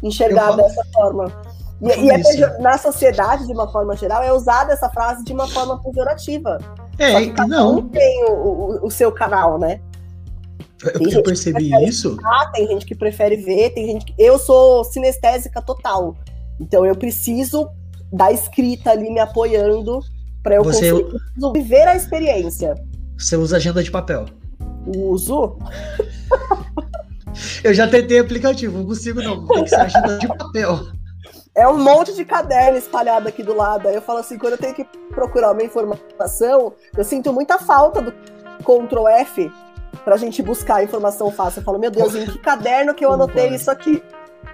[0.01, 1.31] Enxergar dessa forma.
[1.79, 5.47] E, e é na sociedade, de uma forma geral, é usada essa frase de uma
[5.47, 6.57] forma pejorativa.
[6.97, 7.77] É, não.
[7.77, 9.79] Um tem o, o, o, seu canal, né?
[10.99, 12.17] Eu, eu percebi isso.
[12.51, 14.15] tem gente que prefere ver, tem gente que.
[14.17, 16.15] Eu sou sinestésica total.
[16.59, 17.69] Então eu preciso
[18.11, 19.99] da escrita ali me apoiando
[20.41, 20.91] para eu Você...
[20.91, 22.73] conseguir viver a experiência.
[23.21, 24.25] Você usa agenda de papel?
[24.87, 25.57] Uso.
[27.63, 29.45] eu já tentei aplicativo, não consigo não.
[29.45, 30.79] Tem que ser agenda de papel.
[31.53, 33.87] É um monte de caderno espalhado aqui do lado.
[33.87, 38.01] Aí eu falo assim, quando eu tenho que procurar uma informação, eu sinto muita falta
[38.01, 38.11] do
[38.63, 39.51] Ctrl F
[40.03, 41.59] pra gente buscar a informação fácil.
[41.59, 44.01] Eu falo, meu Deus, em que caderno que eu anotei isso aqui?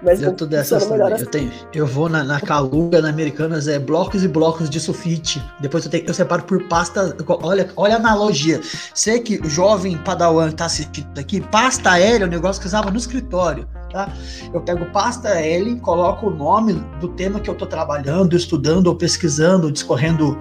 [0.02, 1.12] Mas eu tô dessas também.
[1.12, 1.24] Assim.
[1.24, 5.42] Eu, tenho, eu vou na, na Calunga, na Americanas, é blocos e blocos de sulfite.
[5.60, 7.16] Depois eu, tenho, eu separo por pasta.
[7.42, 8.60] Olha, olha a analogia.
[8.94, 12.90] Sei que o jovem padawan tá assistindo aqui, pasta L é um negócio que usava
[12.90, 13.66] no escritório.
[13.90, 14.12] Tá?
[14.52, 18.94] Eu pego pasta L, coloco o nome do tema que eu estou trabalhando, estudando ou
[18.94, 20.38] pesquisando, discorrendo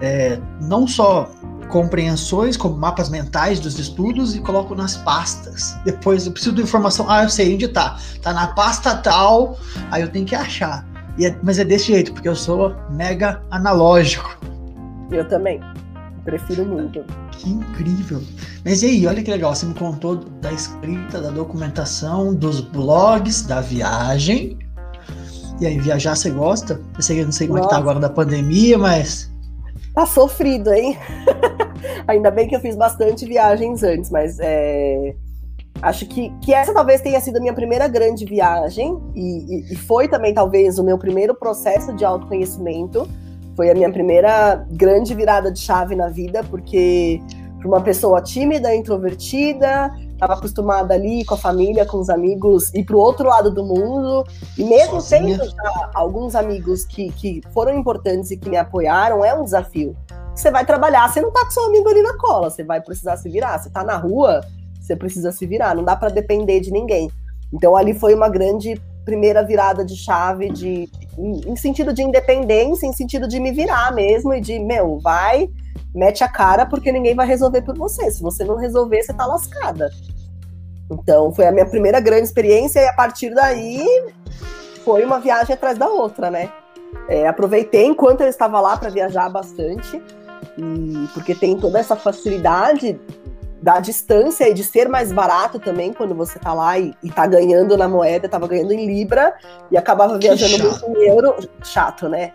[0.00, 1.30] é, não só
[1.70, 5.76] compreensões, como mapas mentais dos estudos e coloco nas pastas.
[5.84, 7.98] Depois eu preciso de informação, ah, eu sei onde tá.
[8.20, 9.58] Tá na pasta tal,
[9.90, 10.86] aí eu tenho que achar.
[11.20, 14.38] É, mas é desse jeito, porque eu sou mega analógico.
[15.10, 15.60] Eu também.
[16.24, 17.04] Prefiro muito.
[17.32, 18.22] Que incrível.
[18.64, 23.42] Mas e aí, olha que legal, você me contou da escrita, da documentação, dos blogs,
[23.42, 24.58] da viagem.
[25.60, 26.80] E aí, viajar você gosta?
[26.96, 27.68] Eu sei, não sei como Nossa.
[27.68, 29.29] é que tá agora da pandemia, mas.
[29.94, 30.96] Tá sofrido, hein?
[32.06, 35.14] Ainda bem que eu fiz bastante viagens antes, mas é...
[35.82, 39.76] acho que, que essa talvez tenha sido a minha primeira grande viagem e, e, e
[39.76, 43.08] foi também talvez o meu primeiro processo de autoconhecimento.
[43.56, 47.20] Foi a minha primeira grande virada de chave na vida, porque
[47.60, 52.84] para uma pessoa tímida, introvertida, estava acostumada ali com a família, com os amigos, ir
[52.84, 54.24] para o outro lado do mundo.
[54.56, 55.38] E mesmo Sozinha.
[55.38, 59.94] tendo já alguns amigos que, que foram importantes e que me apoiaram, é um desafio.
[60.34, 63.18] Você vai trabalhar, você não tá com seu amigo ali na cola, você vai precisar
[63.18, 63.58] se virar.
[63.58, 64.40] Você tá na rua,
[64.80, 67.10] você precisa se virar, não dá para depender de ninguém.
[67.52, 72.86] Então ali foi uma grande primeira virada de chave de em, em sentido de independência,
[72.86, 75.50] em sentido de me virar mesmo e de, meu, vai
[75.94, 78.10] mete a cara porque ninguém vai resolver por você.
[78.10, 79.90] Se você não resolver, você tá lascada.
[80.90, 83.84] Então, foi a minha primeira grande experiência e a partir daí
[84.84, 86.50] foi uma viagem atrás da outra, né?
[87.08, 90.02] É, aproveitei enquanto eu estava lá para viajar bastante,
[90.58, 92.98] e porque tem toda essa facilidade
[93.62, 97.26] da distância e de ser mais barato também quando você tá lá e, e tá
[97.26, 99.34] ganhando na moeda, tava ganhando em Libra
[99.70, 101.34] e acabava viajando muito em euro.
[101.62, 102.32] Chato, né?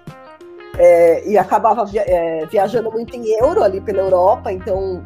[0.77, 5.01] É, e acabava via é, viajando muito em euro ali pela Europa, então,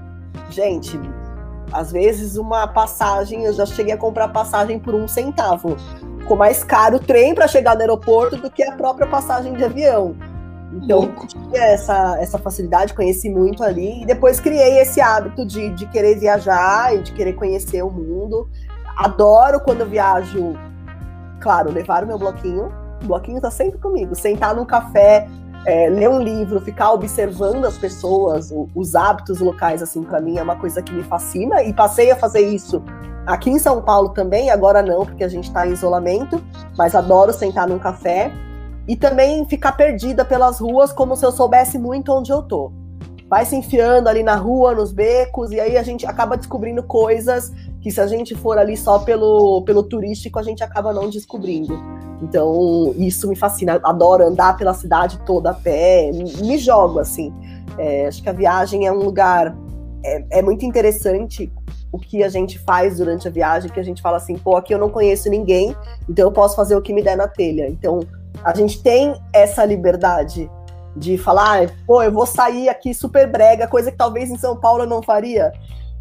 [0.50, 1.00] gente,
[1.72, 5.78] às vezes uma passagem, eu já cheguei a comprar passagem por um centavo.
[6.20, 9.64] Ficou mais caro o trem para chegar no aeroporto do que a própria passagem de
[9.64, 10.16] avião.
[10.74, 15.88] Então, tinha essa, essa facilidade, conheci muito ali, e depois criei esse hábito de, de
[15.88, 18.48] querer viajar e de querer conhecer o mundo.
[18.96, 20.54] Adoro quando eu viajo,
[21.40, 22.72] claro, levar o meu bloquinho.
[23.02, 24.14] O bloquinho tá sempre comigo.
[24.14, 25.28] Sentar num café,
[25.70, 30.44] é, ler um livro, ficar observando as pessoas, os hábitos locais, assim, para mim é
[30.44, 32.84] uma coisa que me fascina e passei a fazer isso
[33.26, 36.42] aqui em São Paulo também, agora não, porque a gente está em isolamento,
[36.76, 38.32] mas adoro sentar num café
[38.88, 42.72] e também ficar perdida pelas ruas como se eu soubesse muito onde eu tô.
[43.30, 47.52] Vai se enfiando ali na rua, nos becos, e aí a gente acaba descobrindo coisas
[47.82, 51.80] que se a gente for ali só pelo, pelo turístico, a gente acaba não descobrindo.
[52.22, 53.80] Então, isso me fascina.
[53.84, 57.34] Adoro andar pela cidade toda a pé, me jogo assim.
[57.78, 59.56] É, acho que a viagem é um lugar.
[60.04, 61.52] É, é, muito interessante
[61.92, 64.74] o que a gente faz durante a viagem, que a gente fala assim, pô, aqui
[64.74, 65.76] eu não conheço ninguém,
[66.08, 67.68] então eu posso fazer o que me der na telha.
[67.68, 68.02] Então,
[68.44, 70.50] a gente tem essa liberdade
[70.96, 74.84] de falar, pô, eu vou sair aqui super brega, coisa que talvez em São Paulo
[74.84, 75.52] eu não faria.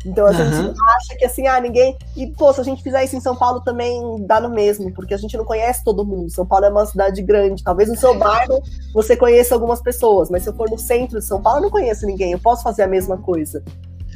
[0.05, 0.37] Então a uhum.
[0.37, 1.97] gente acha que assim, ah, ninguém.
[2.17, 5.15] E, pô, se a gente fizer isso em São Paulo também dá no mesmo, porque
[5.15, 6.31] a gente não conhece todo mundo.
[6.31, 7.63] São Paulo é uma cidade grande.
[7.63, 8.63] Talvez no seu bairro
[8.95, 11.71] você conheça algumas pessoas, mas se eu for no centro de São Paulo, eu não
[11.71, 12.33] conheço ninguém.
[12.33, 13.63] Eu posso fazer a mesma coisa.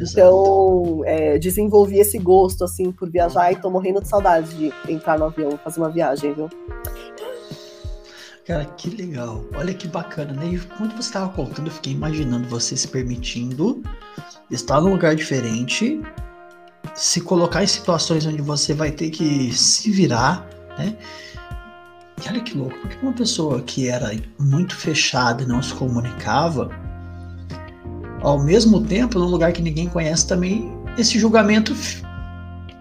[0.01, 5.19] Então, é, desenvolvi esse gosto, assim, por viajar e tô morrendo de saudade de entrar
[5.19, 6.49] no avião, fazer uma viagem, viu?
[8.45, 9.45] Cara, que legal.
[9.55, 10.55] Olha que bacana, né?
[10.55, 13.81] E quando você estava contando, eu fiquei imaginando você se permitindo
[14.51, 16.01] estar num lugar diferente,
[16.95, 20.45] se colocar em situações onde você vai ter que se virar,
[20.77, 20.97] né?
[22.25, 26.69] E olha que louco, porque uma pessoa que era muito fechada e não se comunicava,
[28.23, 31.75] ao mesmo tempo, num lugar que ninguém conhece também, esse julgamento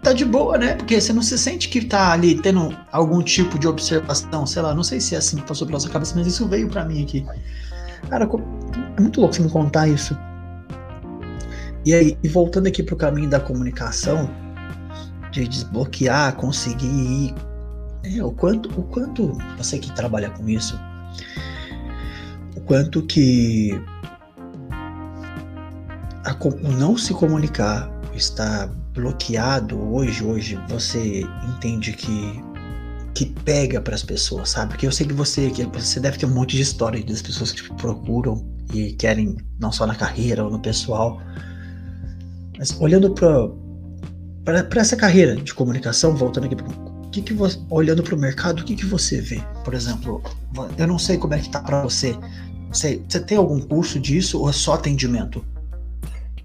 [0.01, 0.75] tá de boa, né?
[0.75, 4.73] Porque você não se sente que tá ali tendo algum tipo de observação, sei lá,
[4.73, 7.03] não sei se é assim que passou pela sua cabeça, mas isso veio para mim
[7.03, 7.25] aqui.
[8.09, 8.27] Cara,
[8.97, 10.17] é muito louco você me contar isso.
[11.85, 14.29] E aí, e voltando aqui pro caminho da comunicação,
[15.31, 17.35] de desbloquear, conseguir ir.
[18.03, 20.79] É, o quanto, o quanto você que trabalha com isso,
[22.55, 23.79] o quanto que
[26.25, 26.35] a,
[26.77, 32.51] não se comunicar, estar bloqueado hoje, hoje você entende que
[33.13, 34.69] que pega para as pessoas, sabe?
[34.69, 37.51] Porque eu sei que você que você deve ter um monte de história das pessoas
[37.51, 41.21] que procuram e querem não só na carreira ou no pessoal,
[42.57, 46.55] mas olhando para para essa carreira de comunicação, voltando aqui
[47.11, 49.41] que que você, olhando para o mercado, o que que você vê?
[49.63, 50.23] Por exemplo,
[50.77, 52.17] eu não sei como é que tá para você.
[52.71, 55.45] Você, você tem algum curso disso ou é só atendimento?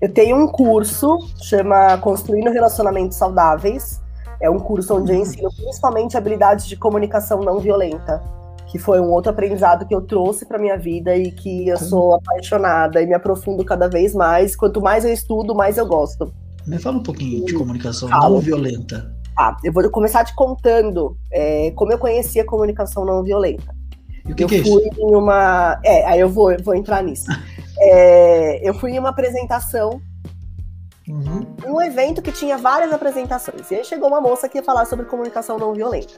[0.01, 4.01] Eu tenho um curso, chama Construindo Relacionamentos Saudáveis.
[4.41, 8.23] É um curso onde eu ensino principalmente habilidades de comunicação não violenta,
[8.67, 12.15] que foi um outro aprendizado que eu trouxe para minha vida e que eu sou
[12.15, 14.55] apaixonada e me aprofundo cada vez mais.
[14.55, 16.31] Quanto mais eu estudo, mais eu gosto.
[16.67, 19.15] Me fala um pouquinho de comunicação não violenta.
[19.39, 23.75] Ah, eu vou começar te contando é, como eu conheci a comunicação não violenta.
[24.27, 25.01] E o que eu que é fui isso?
[25.01, 25.81] em uma.
[25.85, 27.27] É, aí eu vou, eu vou entrar nisso.
[27.89, 30.01] É, eu fui em uma apresentação,
[31.09, 31.47] Uhum.
[31.67, 33.71] um evento que tinha várias apresentações.
[33.71, 36.15] E aí chegou uma moça que ia falar sobre comunicação não violenta.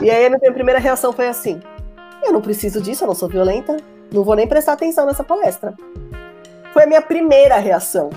[0.00, 1.60] E aí a minha primeira reação foi assim:
[2.24, 3.76] eu não preciso disso, eu não sou violenta,
[4.12, 5.74] não vou nem prestar atenção nessa palestra.
[6.72, 8.10] Foi a minha primeira reação.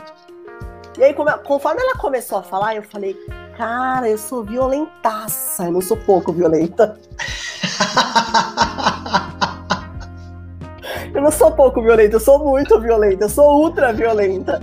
[0.97, 1.13] E aí,
[1.45, 3.15] conforme ela começou a falar, eu falei,
[3.55, 6.97] cara, eu sou violentaça, eu não sou pouco violenta.
[11.13, 14.61] Eu não sou pouco violenta, eu sou muito violenta, eu sou ultra violenta.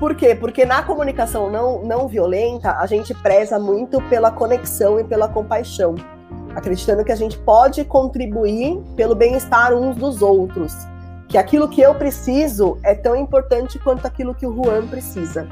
[0.00, 0.34] Por quê?
[0.34, 5.94] Porque na comunicação não, não violenta, a gente preza muito pela conexão e pela compaixão,
[6.54, 10.74] acreditando que a gente pode contribuir pelo bem-estar uns dos outros.
[11.28, 15.46] Que aquilo que eu preciso é tão importante quanto aquilo que o Juan precisa.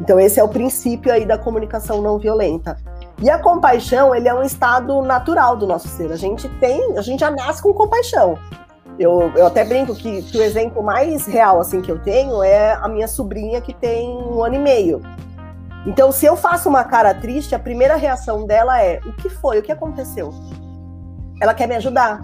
[0.00, 2.76] Então esse é o princípio aí da comunicação não violenta.
[3.20, 6.12] E a compaixão, ele é um estado natural do nosso ser.
[6.12, 8.38] A gente tem, a gente já nasce com compaixão.
[8.98, 12.72] Eu, eu até brinco que, que, o exemplo mais real assim que eu tenho é
[12.72, 15.02] a minha sobrinha que tem um ano e meio.
[15.86, 19.58] Então, se eu faço uma cara triste, a primeira reação dela é: o que foi?
[19.58, 20.30] O que aconteceu?
[21.40, 22.20] Ela quer me ajudar.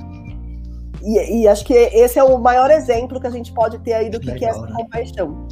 [1.03, 4.09] E, e acho que esse é o maior exemplo que a gente pode ter aí
[4.09, 4.73] do que, que é essa né?
[4.75, 5.47] compaixão.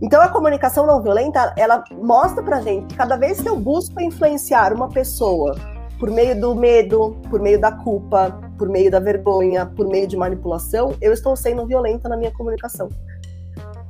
[0.00, 4.00] Então, a comunicação não violenta, ela mostra pra gente que cada vez que eu busco
[4.00, 5.56] influenciar uma pessoa
[5.98, 10.16] por meio do medo, por meio da culpa, por meio da vergonha, por meio de
[10.16, 12.88] manipulação, eu estou sendo violenta na minha comunicação.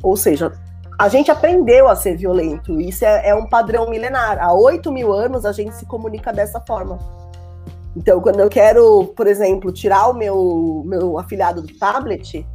[0.03, 0.53] Ou seja,
[0.99, 2.81] a gente aprendeu a ser violento.
[2.81, 4.39] Isso é, é um padrão milenar.
[4.41, 6.99] Há 8 mil anos a gente se comunica dessa forma.
[7.97, 12.47] Então, quando eu quero, por exemplo, tirar o meu, meu afilhado do tablet,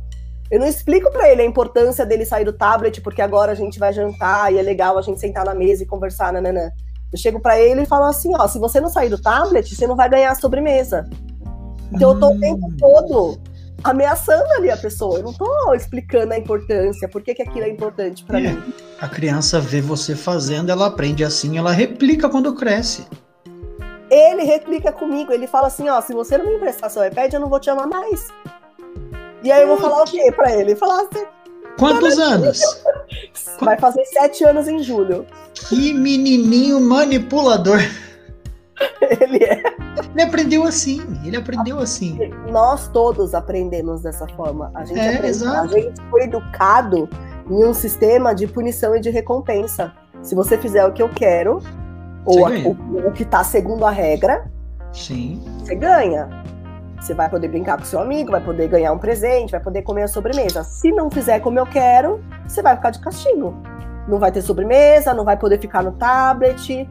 [0.50, 3.80] eu não explico para ele a importância dele sair do tablet, porque agora a gente
[3.80, 6.70] vai jantar e é legal a gente sentar na mesa e conversar, nananã.
[7.13, 9.86] Eu chego para ele e falo assim, ó, se você não sair do tablet, você
[9.86, 11.08] não vai ganhar a sobremesa.
[11.93, 12.78] Então eu tô o tempo hum.
[12.80, 13.39] todo
[13.84, 15.19] ameaçando ali a pessoa.
[15.19, 18.52] Eu não tô explicando a importância, por que, que aquilo é importante para é.
[18.52, 18.73] mim.
[18.99, 23.06] A criança vê você fazendo, ela aprende assim, ela replica quando cresce.
[24.10, 27.39] Ele replica comigo, ele fala assim, ó, se você não me emprestar seu iPad, eu
[27.39, 28.28] não vou te amar mais.
[29.43, 30.76] E aí eu vou falar o quê pra ele?
[30.76, 31.26] Falar assim.
[31.77, 32.59] Quantos anos?
[33.59, 35.25] Vai fazer sete anos em julho.
[35.53, 37.79] Que menininho manipulador.
[39.01, 39.63] Ele é.
[40.13, 42.17] Ele aprendeu assim, ele aprendeu assim.
[42.49, 44.71] Nós todos aprendemos dessa forma.
[44.73, 47.09] A gente, é, a gente foi educado
[47.49, 49.93] em um sistema de punição e de recompensa.
[50.21, 51.59] Se você fizer o que eu quero,
[52.25, 54.49] ou a, o, o, que está segundo a regra,
[54.91, 55.41] Sim.
[55.59, 56.29] você ganha.
[57.04, 60.04] Você vai poder brincar com seu amigo, vai poder ganhar um presente, vai poder comer
[60.04, 60.63] a sobremesa.
[60.63, 63.54] Se não fizer como eu quero, você vai ficar de castigo.
[64.08, 66.89] Não vai ter sobremesa, não vai poder ficar no tablet,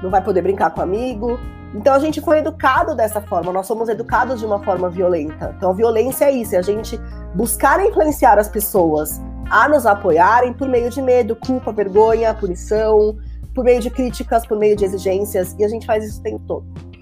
[0.00, 1.36] não vai poder brincar com amigo.
[1.74, 5.52] Então a gente foi educado dessa forma, nós somos educados de uma forma violenta.
[5.56, 6.96] Então a violência é isso, é a gente
[7.34, 9.20] buscar influenciar as pessoas
[9.50, 13.18] a nos apoiarem por meio de medo, culpa, vergonha, punição,
[13.52, 16.44] por meio de críticas, por meio de exigências, e a gente faz isso o tempo
[16.46, 16.93] todo.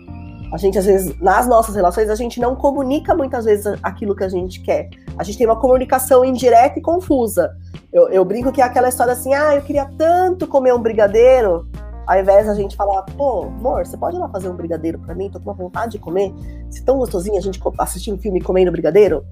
[0.52, 4.22] A gente, às vezes, nas nossas relações, a gente não comunica muitas vezes aquilo que
[4.22, 4.90] a gente quer.
[5.16, 7.56] A gente tem uma comunicação indireta e confusa.
[7.90, 11.66] Eu, eu brinco que é aquela história assim: ah, eu queria tanto comer um brigadeiro.
[12.06, 15.14] Ao invés da gente falar, pô, amor, você pode ir lá fazer um brigadeiro para
[15.14, 15.30] mim?
[15.30, 16.34] Tô com uma vontade de comer.
[16.68, 19.24] Se tão gostosinho a gente assistir um filme comendo brigadeiro.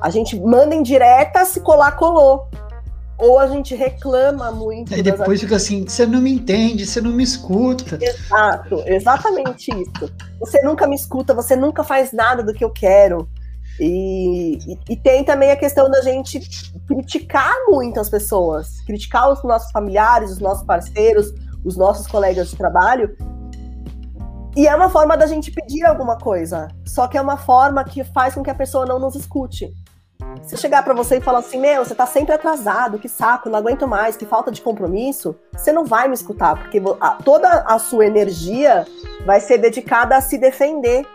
[0.00, 2.48] A gente manda em direta, se colar, colou.
[3.16, 4.92] Ou a gente reclama muito.
[4.92, 7.98] E depois fica assim, você não me entende, você não me escuta.
[8.00, 10.12] Exato, exatamente isso.
[10.40, 13.28] Você nunca me escuta, você nunca faz nada do que eu quero.
[13.78, 16.40] E, e, e, tem também a questão da gente
[16.86, 21.32] criticar muito as pessoas, criticar os nossos familiares, os nossos parceiros,
[21.64, 23.16] os nossos colegas de trabalho.
[24.56, 28.04] E é uma forma da gente pedir alguma coisa, só que é uma forma que
[28.04, 29.74] faz com que a pessoa não nos escute.
[30.42, 33.48] Se eu chegar para você e falar assim, meu, você tá sempre atrasado, que saco,
[33.48, 36.80] não aguento mais, que falta de compromisso, você não vai me escutar, porque
[37.24, 38.86] toda a sua energia
[39.24, 41.06] vai ser dedicada a se defender,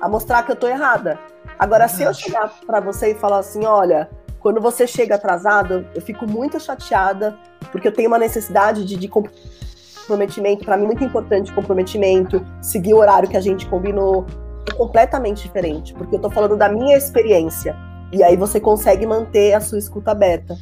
[0.00, 1.18] a mostrar que eu tô errada.
[1.58, 4.08] Agora, se eu chegar para você e falar assim, olha,
[4.40, 7.36] quando você chega atrasado, eu fico muito chateada,
[7.72, 12.98] porque eu tenho uma necessidade de, de comprometimento, para mim muito importante comprometimento, seguir o
[12.98, 14.26] horário que a gente combinou,
[14.70, 17.74] é completamente diferente, porque eu tô falando da minha experiência.
[18.12, 20.56] E aí você consegue manter a sua escuta aberta.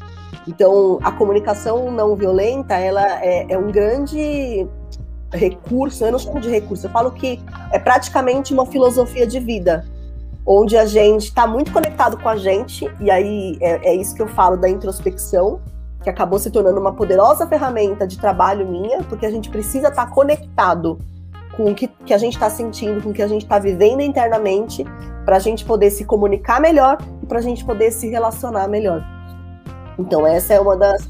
[0.47, 4.67] Então, a comunicação não violenta, ela é, é um grande
[5.33, 7.41] recurso, eu não chamo de recurso, eu falo que
[7.73, 9.85] é praticamente uma filosofia de vida,
[10.47, 14.23] onde a gente está muito conectado com a gente, e aí é, é, isso que
[14.23, 15.61] eu falo da introspecção,
[16.03, 20.07] que acabou se tornando uma poderosa ferramenta de trabalho minha, porque a gente precisa estar
[20.07, 20.99] tá conectado
[21.57, 24.01] com o que, que a gente está sentindo, com o que a gente está vivendo
[24.01, 24.85] internamente,
[25.25, 29.03] para a gente poder se comunicar melhor e para a gente poder se relacionar melhor.
[29.99, 31.09] Então essa é uma das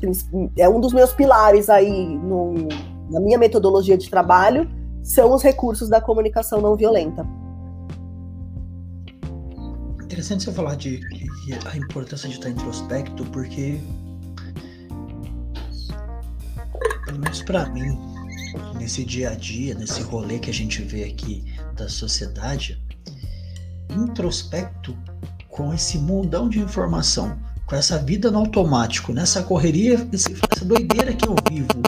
[0.58, 2.52] é um dos meus pilares aí no,
[3.10, 4.68] na minha metodologia de trabalho
[5.02, 7.26] são os recursos da comunicação não violenta.
[10.02, 13.80] Interessante você falar de, de a importância de estar introspecto, porque
[17.04, 18.13] pelo menos para mim
[18.74, 22.80] nesse dia a dia, nesse rolê que a gente vê aqui da sociedade,
[23.90, 24.96] introspecto
[25.48, 31.26] com esse mundão de informação, com essa vida no automático, nessa correria, essa doideira que
[31.26, 31.82] eu vivo.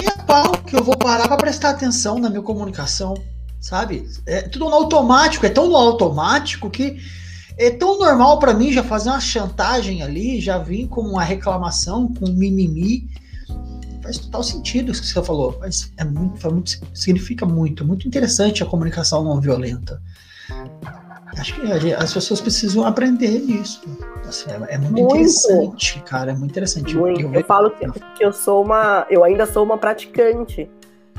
[0.00, 3.14] E é pau que eu vou parar para prestar atenção na minha comunicação,
[3.60, 4.08] sabe?
[4.26, 6.98] É tudo no automático, é tão no automático que
[7.58, 12.12] é tão normal para mim já fazer uma chantagem ali, já vir com uma reclamação,
[12.14, 13.08] com um mimimi
[14.10, 15.56] faz total sentido isso que você falou.
[15.60, 20.02] Mas é muito, é muito, significa muito, muito interessante a comunicação não violenta.
[21.38, 23.82] Acho que as pessoas precisam aprender isso.
[24.26, 26.32] Assim, é, é muito, muito, interessante, cara.
[26.32, 26.96] É muito interessante.
[26.96, 27.20] Muito.
[27.20, 29.06] Eu, eu falo que, que eu sou uma.
[29.08, 30.68] Eu ainda sou uma praticante.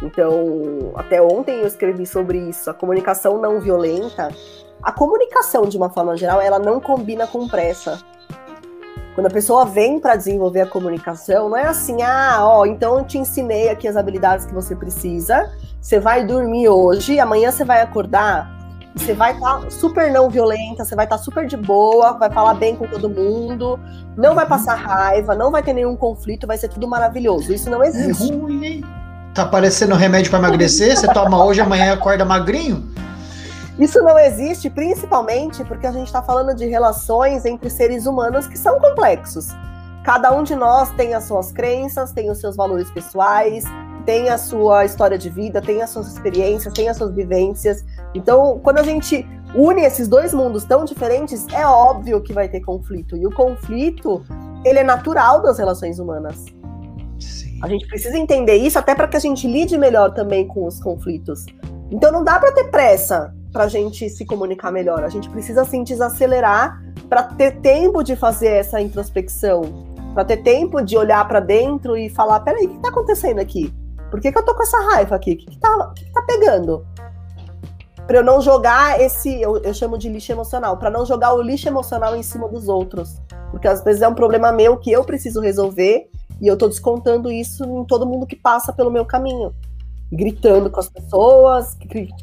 [0.03, 2.69] Então, até ontem eu escrevi sobre isso.
[2.69, 4.29] A comunicação não violenta.
[4.83, 7.99] A comunicação, de uma forma geral, ela não combina com pressa.
[9.13, 13.03] Quando a pessoa vem para desenvolver a comunicação, não é assim, ah, ó, então eu
[13.03, 17.81] te ensinei aqui as habilidades que você precisa, você vai dormir hoje, amanhã você vai
[17.81, 18.49] acordar,
[18.95, 22.31] você vai estar tá super não violenta, você vai estar tá super de boa, vai
[22.31, 23.77] falar bem com todo mundo,
[24.15, 27.53] não vai passar raiva, não vai ter nenhum conflito, vai ser tudo maravilhoso.
[27.53, 28.31] Isso não existe.
[28.31, 28.83] É ruim, hein?
[29.33, 32.83] Tá parecendo remédio para emagrecer, você toma hoje, amanhã acorda magrinho?
[33.81, 38.55] Isso não existe, principalmente porque a gente está falando de relações entre seres humanos que
[38.55, 39.47] são complexos.
[40.03, 43.63] Cada um de nós tem as suas crenças, tem os seus valores pessoais,
[44.05, 47.83] tem a sua história de vida, tem as suas experiências, tem as suas vivências.
[48.13, 52.59] Então, quando a gente une esses dois mundos tão diferentes, é óbvio que vai ter
[52.59, 53.17] conflito.
[53.17, 54.23] E o conflito,
[54.63, 56.45] ele é natural das relações humanas.
[57.19, 57.59] Sim.
[57.63, 60.79] A gente precisa entender isso até para que a gente lide melhor também com os
[60.79, 61.47] conflitos.
[61.89, 65.03] Então não dá para ter pressa para a gente se comunicar melhor.
[65.03, 69.61] A gente precisa sim desacelerar para ter tempo de fazer essa introspecção,
[70.13, 73.73] para ter tempo de olhar para dentro e falar: peraí, o que está acontecendo aqui?
[74.09, 75.33] Por que, que, eu tô com essa raiva aqui?
[75.33, 76.85] O que, está tá pegando?
[78.05, 81.41] Para eu não jogar esse, eu, eu chamo de lixo emocional, para não jogar o
[81.41, 83.21] lixo emocional em cima dos outros.
[83.51, 86.09] Porque às vezes é um problema meu que eu preciso resolver
[86.41, 89.53] e eu tô descontando isso em todo mundo que passa pelo meu caminho
[90.11, 91.77] gritando com as pessoas,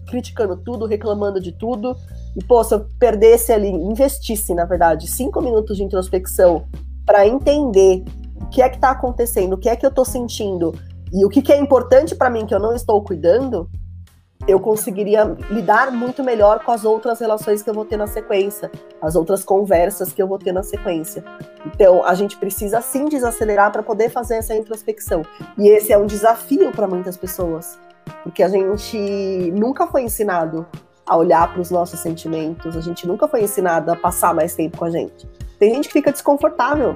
[0.07, 1.97] criticando tudo, reclamando de tudo.
[2.37, 6.67] E, pô, se eu perdesse ali, investisse, na verdade, cinco minutos de introspecção
[7.07, 8.05] para entender
[8.41, 10.75] o que é que está acontecendo, o que é que eu estou sentindo
[11.13, 13.69] e o que, que é importante para mim que eu não estou cuidando,
[14.49, 18.71] eu conseguiria lidar muito melhor com as outras relações que eu vou ter na sequência,
[19.01, 21.23] as outras conversas que eu vou ter na sequência.
[21.67, 25.23] Então, a gente precisa sim desacelerar para poder fazer essa introspecção.
[25.59, 27.79] E esse é um desafio para muitas pessoas.
[28.23, 30.67] porque a gente nunca foi ensinado
[31.07, 34.79] a olhar para os nossos sentimentos, a gente nunca foi ensinado a passar mais tempo
[34.79, 35.29] com a gente.
[35.59, 36.95] Tem gente que fica desconfortável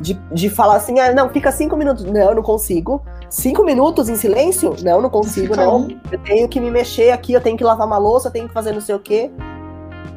[0.00, 2.04] de, de falar assim, ah, não, fica cinco minutos.
[2.04, 3.02] Não, eu não consigo.
[3.28, 4.74] Cinco minutos em silêncio?
[4.82, 5.88] Não, não consigo, não.
[6.10, 8.54] Eu tenho que me mexer aqui, eu tenho que lavar uma louça, eu tenho que
[8.54, 9.30] fazer não sei o quê.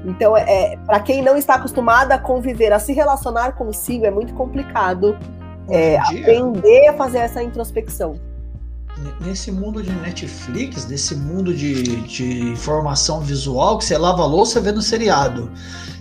[0.05, 4.12] Então, é, é para quem não está acostumado a conviver, a se relacionar consigo, é
[4.12, 5.18] muito complicado
[5.68, 8.16] é, aprender a fazer essa introspecção.
[9.22, 14.60] Nesse mundo de Netflix, nesse mundo de, de informação visual, que você lava a louça
[14.60, 15.49] vendo seriado,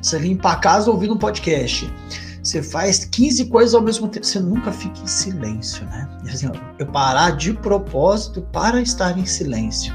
[0.03, 1.93] você limpa a casa ouvindo um podcast,
[2.43, 6.09] você faz 15 coisas ao mesmo tempo, você nunca fica em silêncio, né?
[6.29, 9.95] Assim, eu parar de propósito para estar em silêncio.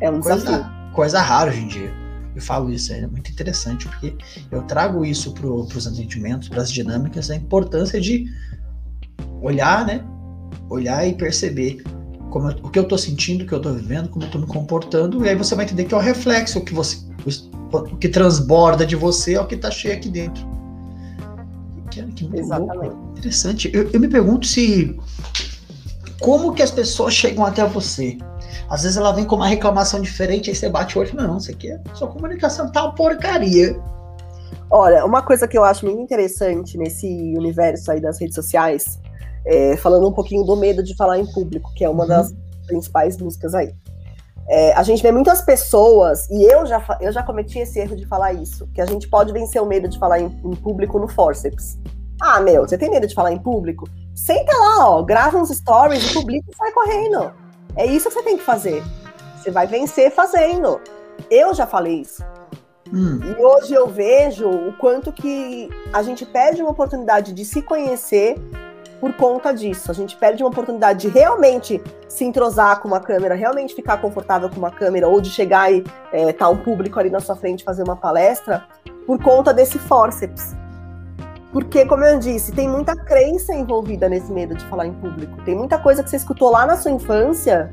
[0.00, 0.92] É um coisa, desafio.
[0.92, 1.94] Coisa rara hoje em dia.
[2.34, 4.16] Eu falo isso, é muito interessante, porque
[4.50, 8.26] eu trago isso para os atendimentos, para as dinâmicas, a importância de
[9.42, 10.04] olhar, né?
[10.68, 11.82] Olhar e perceber
[12.30, 14.40] como eu, o que eu estou sentindo, o que eu estou vivendo, como eu estou
[14.40, 16.98] me comportando, e aí você vai entender que é o reflexo, o que você,
[17.72, 20.48] o, que transborda de você é o que está cheio aqui dentro.
[21.90, 22.94] Que, que Exatamente.
[22.94, 23.18] Louco.
[23.18, 23.70] Interessante.
[23.74, 24.98] Eu, eu me pergunto se
[26.20, 28.16] como que as pessoas chegam até você.
[28.68, 31.26] Às vezes ela vem com uma reclamação diferente, aí você bate o olho e fala,
[31.26, 33.76] não, isso aqui é sua comunicação tá uma porcaria.
[34.70, 39.00] Olha, uma coisa que eu acho muito interessante nesse universo aí das redes sociais
[39.44, 42.08] é, falando um pouquinho do medo de falar em público, que é uma uhum.
[42.08, 42.34] das
[42.66, 43.74] principais músicas aí.
[44.48, 48.06] É, a gente vê muitas pessoas, e eu já, eu já cometi esse erro de
[48.06, 51.06] falar isso, que a gente pode vencer o medo de falar em, em público no
[51.06, 51.78] forceps.
[52.20, 53.88] Ah, meu, você tem medo de falar em público?
[54.14, 57.32] Senta lá, ó, grava uns stories, publica e sai correndo.
[57.76, 58.82] É isso que você tem que fazer.
[59.36, 60.80] Você vai vencer fazendo.
[61.30, 62.22] Eu já falei isso.
[62.92, 63.20] Hum.
[63.22, 68.36] E hoje eu vejo o quanto que a gente perde uma oportunidade de se conhecer
[69.00, 69.90] por conta disso.
[69.90, 74.50] A gente perde uma oportunidade de realmente se entrosar com uma câmera, realmente ficar confortável
[74.50, 77.34] com uma câmera, ou de chegar e estar é, tá um público ali na sua
[77.34, 78.64] frente fazer uma palestra,
[79.06, 80.54] por conta desse forceps.
[81.52, 85.42] Porque, como eu disse, tem muita crença envolvida nesse medo de falar em público.
[85.44, 87.72] Tem muita coisa que você escutou lá na sua infância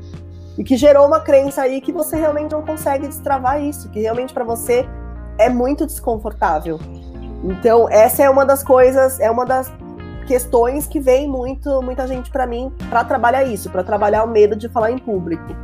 [0.56, 4.34] e que gerou uma crença aí que você realmente não consegue destravar isso, que realmente
[4.34, 4.88] para você
[5.38, 6.80] é muito desconfortável.
[7.44, 9.70] Então, essa é uma das coisas, é uma das
[10.28, 14.54] questões que vem muito, muita gente para mim para trabalhar isso, para trabalhar o medo
[14.54, 15.56] de falar em público.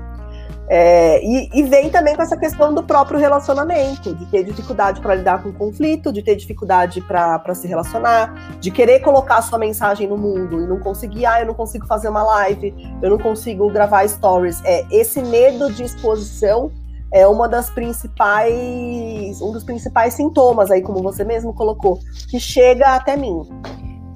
[0.67, 5.15] É, e, e, vem também com essa questão do próprio relacionamento, de ter dificuldade para
[5.15, 10.17] lidar com conflito, de ter dificuldade para se relacionar, de querer colocar sua mensagem no
[10.17, 14.09] mundo e não conseguir, ah, eu não consigo fazer uma live, eu não consigo gravar
[14.09, 14.63] stories.
[14.65, 16.73] É, esse medo de exposição
[17.13, 21.99] é uma das principais, um dos principais sintomas aí, como você mesmo colocou,
[22.31, 23.47] que chega até mim.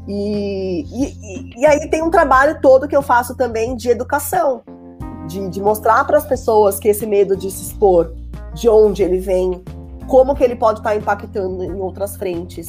[0.08, 4.62] E, e, e aí tem um trabalho todo que eu faço também de educação,
[5.26, 8.14] de, de mostrar para as pessoas que esse medo de se expor,
[8.54, 9.62] de onde ele vem,
[10.08, 12.66] como que ele pode estar tá impactando em outras frentes.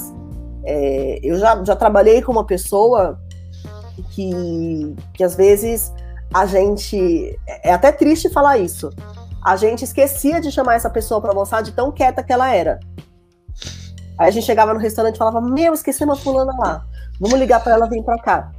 [0.66, 3.18] É, eu já, já trabalhei com uma pessoa
[4.12, 5.94] que, que às vezes
[6.34, 7.40] a gente.
[7.64, 8.90] É até triste falar isso.
[9.44, 12.80] A gente esquecia de chamar essa pessoa para almoçar de tão quieta que ela era.
[14.18, 16.86] Aí a gente chegava no restaurante e falava: Meu, esqueci uma fulana lá.
[17.20, 18.51] Vamos ligar para ela vir para cá.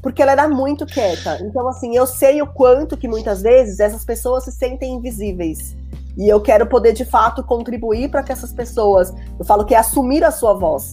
[0.00, 1.38] Porque ela era muito quieta.
[1.42, 5.74] Então, assim, eu sei o quanto que muitas vezes essas pessoas se sentem invisíveis.
[6.16, 9.12] E eu quero poder, de fato, contribuir para que essas pessoas.
[9.38, 10.92] Eu falo que é assumir a sua voz.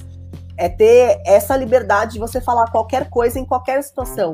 [0.57, 4.33] É ter essa liberdade de você falar qualquer coisa em qualquer situação.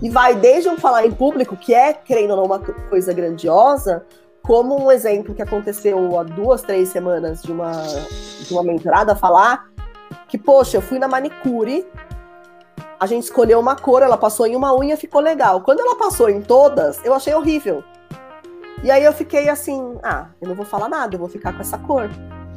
[0.00, 4.04] E vai desde um falar em público, que é, querendo ou não, uma coisa grandiosa,
[4.42, 9.66] como um exemplo que aconteceu há duas, três semanas de uma, de uma mentorada falar
[10.28, 11.86] que, poxa, eu fui na manicure
[13.02, 15.60] a gente escolheu uma cor, ela passou em uma unha, ficou legal.
[15.62, 17.82] Quando ela passou em todas, eu achei horrível.
[18.80, 21.62] E aí eu fiquei assim, ah, eu não vou falar nada, eu vou ficar com
[21.62, 22.08] essa cor.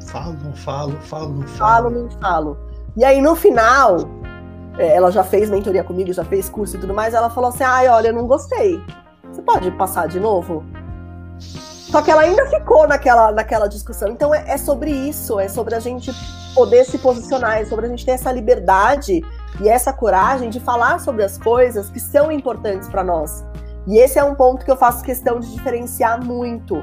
[0.06, 1.56] Falo, não falo, falo, não falo.
[1.58, 2.58] Falo, não falo.
[2.96, 4.08] E aí no final,
[4.78, 7.64] é, ela já fez mentoria comigo, já fez curso e tudo mais, ela falou assim,
[7.64, 8.80] ai, olha, eu não gostei.
[9.28, 10.64] Você pode passar de novo?
[11.40, 14.10] Só que ela ainda ficou naquela, naquela discussão.
[14.10, 16.12] Então é, é sobre isso, é sobre a gente
[16.54, 19.24] poder se posicionar, é sobre a gente ter essa liberdade
[19.60, 23.44] e essa coragem de falar sobre as coisas que são importantes para nós.
[23.86, 26.76] E esse é um ponto que eu faço questão de diferenciar muito.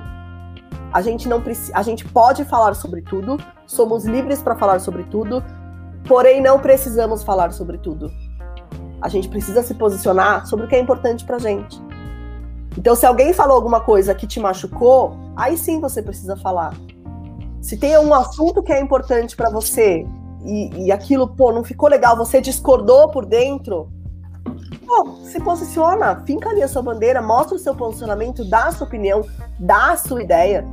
[0.91, 1.41] A gente não
[1.73, 5.43] a gente pode falar sobre tudo, somos livres para falar sobre tudo,
[6.07, 8.11] porém não precisamos falar sobre tudo.
[9.01, 11.81] A gente precisa se posicionar sobre o que é importante para gente.
[12.77, 16.73] Então, se alguém falou alguma coisa que te machucou, aí sim você precisa falar.
[17.61, 20.05] Se tem um assunto que é importante para você
[20.45, 23.89] e, e aquilo, pô, não ficou legal, você discordou por dentro,
[24.85, 28.85] Pô, se posiciona, finca ali a sua bandeira, mostra o seu posicionamento, dá a sua
[28.85, 29.25] opinião,
[29.59, 30.65] dá a sua ideia.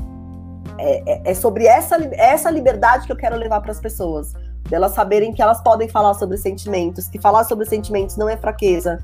[0.79, 4.33] É, é, é sobre essa, essa liberdade que eu quero levar para as pessoas.
[4.69, 8.99] Delas saberem que elas podem falar sobre sentimentos, que falar sobre sentimentos não é fraqueza,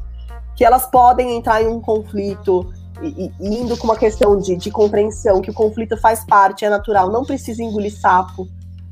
[0.55, 4.71] que elas podem entrar em um conflito, e, e indo com uma questão de, de
[4.71, 8.49] compreensão, que o conflito faz parte, é natural, não precisa engolir sapo.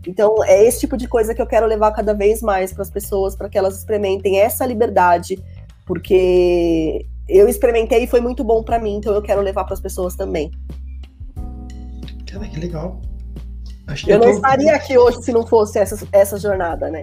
[0.07, 2.91] Então, é esse tipo de coisa que eu quero levar cada vez mais para as
[2.91, 5.43] pessoas, para que elas experimentem essa liberdade,
[5.87, 9.81] porque eu experimentei e foi muito bom para mim, então eu quero levar para as
[9.81, 10.51] pessoas também.
[12.31, 13.01] Cara, que legal.
[13.87, 14.27] Acho eu, eu tô...
[14.27, 17.03] não estaria aqui hoje se não fosse essa, essa jornada, né?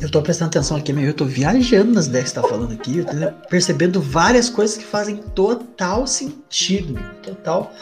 [0.00, 2.98] Eu tô prestando atenção aqui, eu tô viajando nas ideias que você tá falando aqui,
[2.98, 3.12] eu tô
[3.48, 7.72] percebendo várias coisas que fazem total sentido, total,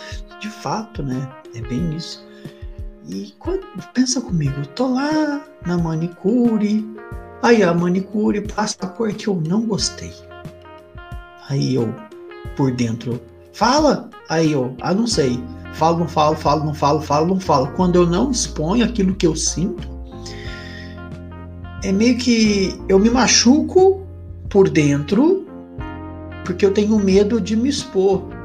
[0.40, 1.30] de fato, né?
[1.54, 2.25] É bem isso.
[3.08, 3.32] E
[3.94, 6.84] pensa comigo, eu tô lá na manicure,
[7.42, 10.12] aí a manicure passa a cor que eu não gostei.
[11.48, 11.94] Aí eu,
[12.56, 13.20] por dentro,
[13.52, 15.40] fala, aí eu, ah, não sei,
[15.74, 17.68] falo, não falo, falo, não falo, falo, não falo.
[17.76, 19.88] Quando eu não exponho aquilo que eu sinto,
[21.84, 24.04] é meio que eu me machuco
[24.48, 25.46] por dentro
[26.46, 28.35] porque eu tenho medo de me expor.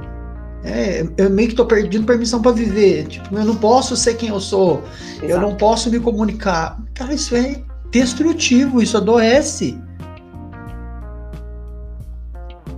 [0.63, 3.07] É, eu meio que tô perdendo permissão para viver.
[3.07, 4.83] Tipo, eu não posso ser quem eu sou.
[5.15, 5.25] Exato.
[5.25, 6.79] Eu não posso me comunicar.
[6.93, 9.77] Cara, isso é destrutivo, isso adoece.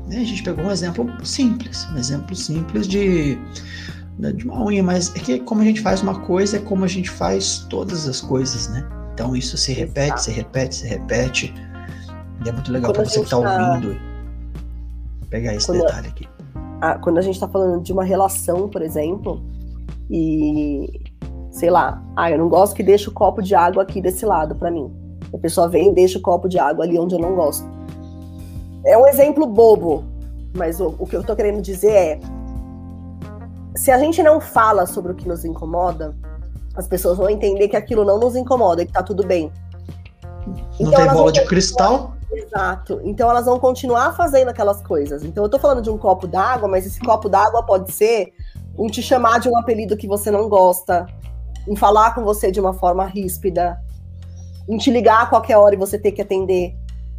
[0.08, 3.38] Né, a gente pegou um exemplo simples, um exemplo simples de,
[4.20, 6.84] né, de uma unha, mas é que como a gente faz uma coisa, é como
[6.84, 8.86] a gente faz todas as coisas, né?
[9.14, 10.22] Então isso se repete, Exato.
[10.24, 11.54] se repete, se repete.
[12.46, 14.00] E é muito legal para você que está tá ouvindo
[15.30, 16.28] pegar esse quando, detalhe aqui.
[16.84, 19.42] A, quando a gente está falando de uma relação, por exemplo,
[20.12, 21.00] e
[21.50, 24.54] sei lá, ah, eu não gosto que deixe o copo de água aqui desse lado
[24.54, 24.92] para mim.
[25.34, 27.66] A pessoa vem e deixa o copo de água ali onde eu não gosto.
[28.86, 30.04] É um exemplo bobo,
[30.54, 32.20] mas o, o que eu tô querendo dizer é
[33.78, 36.14] se a gente não fala sobre o que nos incomoda,
[36.76, 39.50] as pessoas vão entender que aquilo não nos incomoda, que tá tudo bem.
[40.46, 42.14] Não então, tem bola de cristal?
[42.34, 43.00] Exato.
[43.04, 45.24] Então elas vão continuar fazendo aquelas coisas.
[45.24, 48.34] Então eu tô falando de um copo d'água, mas esse copo d'água pode ser
[48.78, 51.06] um te chamar de um apelido que você não gosta,
[51.68, 53.80] em falar com você de uma forma ríspida,
[54.68, 56.76] em te ligar a qualquer hora e você ter que atender.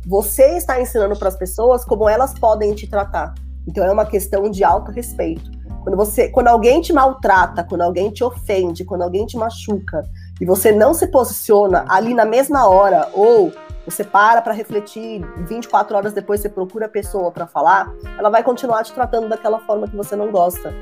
[0.07, 3.35] Você está ensinando para as pessoas como elas podem te tratar.
[3.67, 5.51] Então é uma questão de alto respeito.
[5.83, 10.03] Quando você, quando alguém te maltrata, quando alguém te ofende, quando alguém te machuca
[10.41, 13.53] e você não se posiciona ali na mesma hora ou
[13.85, 18.43] você para para refletir, 24 horas depois você procura a pessoa para falar, ela vai
[18.43, 20.75] continuar te tratando daquela forma que você não gosta.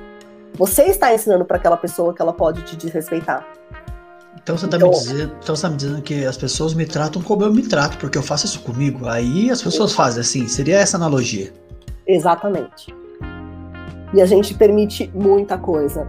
[0.55, 3.47] Você está ensinando para aquela pessoa que ela pode te desrespeitar.
[4.43, 6.85] Então você, está então, me dizendo, então você tá me dizendo que as pessoas me
[6.85, 9.07] tratam como eu me trato, porque eu faço isso comigo.
[9.07, 11.53] Aí as pessoas fazem assim, seria essa analogia.
[12.07, 12.95] Exatamente.
[14.13, 16.07] E a gente permite muita coisa.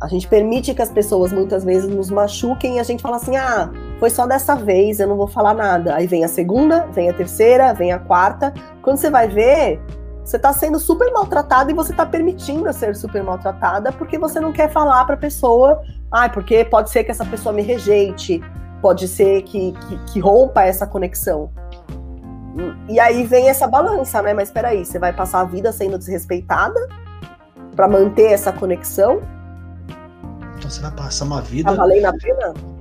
[0.00, 3.36] A gente permite que as pessoas muitas vezes nos machuquem e a gente fala assim:
[3.36, 5.94] ah, foi só dessa vez, eu não vou falar nada.
[5.94, 8.52] Aí vem a segunda, vem a terceira, vem a quarta.
[8.80, 9.78] Quando você vai ver,
[10.24, 14.52] você está sendo super maltratada e você está permitindo ser super maltratada porque você não
[14.52, 18.42] quer falar para a pessoa, ah, porque pode ser que essa pessoa me rejeite,
[18.80, 21.50] pode ser que, que, que rompa essa conexão.
[22.88, 24.32] E aí vem essa balança, né?
[24.32, 26.88] Mas espera aí, você vai passar a vida sendo desrespeitada
[27.76, 29.20] para manter essa conexão?
[30.56, 31.70] Então você vai passar uma vida.
[31.70, 32.79] Tá valendo a pena?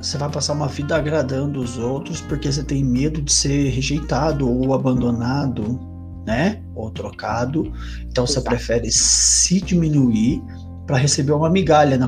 [0.00, 4.48] Você vai passar uma vida agradando os outros porque você tem medo de ser rejeitado
[4.48, 5.78] ou abandonado,
[6.26, 6.62] né?
[6.74, 7.72] Ou trocado.
[8.02, 8.26] Então Exato.
[8.26, 10.42] você prefere se diminuir
[10.86, 11.98] para receber uma migalha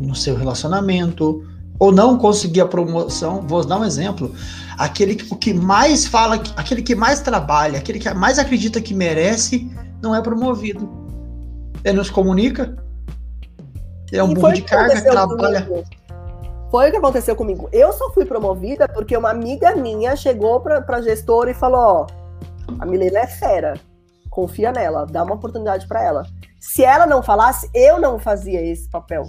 [0.00, 1.44] no seu relacionamento
[1.78, 3.42] ou não conseguir a promoção.
[3.46, 4.34] Vou dar um exemplo
[4.76, 8.94] aquele que, o que mais fala, aquele que mais trabalha, aquele que mais acredita que
[8.94, 9.70] merece,
[10.02, 10.88] não é promovido.
[11.84, 12.76] Ele não se comunica.
[14.12, 15.62] É um burro de carga, trabalha.
[15.62, 16.05] Comigo.
[16.70, 17.68] Foi o que aconteceu comigo.
[17.72, 22.06] Eu só fui promovida porque uma amiga minha chegou pra, pra gestora e falou: Ó,
[22.80, 23.74] a Milena é fera,
[24.30, 26.26] confia nela, dá uma oportunidade para ela.
[26.60, 29.26] Se ela não falasse, eu não fazia esse papel.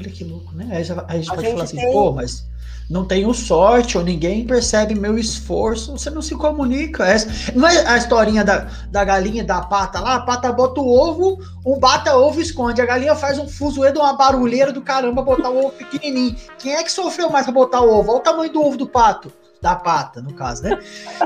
[0.00, 0.66] Olha que louco, né?
[0.70, 1.92] Aí a gente a pode gente falar assim, tem...
[1.92, 2.46] pô, mas
[2.88, 7.06] não tenho sorte, ou ninguém percebe meu esforço, você não se comunica.
[7.06, 10.16] Essa, não é a historinha da, da galinha da pata lá?
[10.16, 12.80] A pata bota o ovo, um bata ovo esconde.
[12.80, 16.34] A galinha faz um fuzuê uma barulheira do caramba botar o ovo pequenininho.
[16.58, 18.10] Quem é que sofreu mais pra botar o ovo?
[18.10, 19.30] Olha o tamanho do ovo do pato.
[19.60, 20.78] Da pata, no caso, né?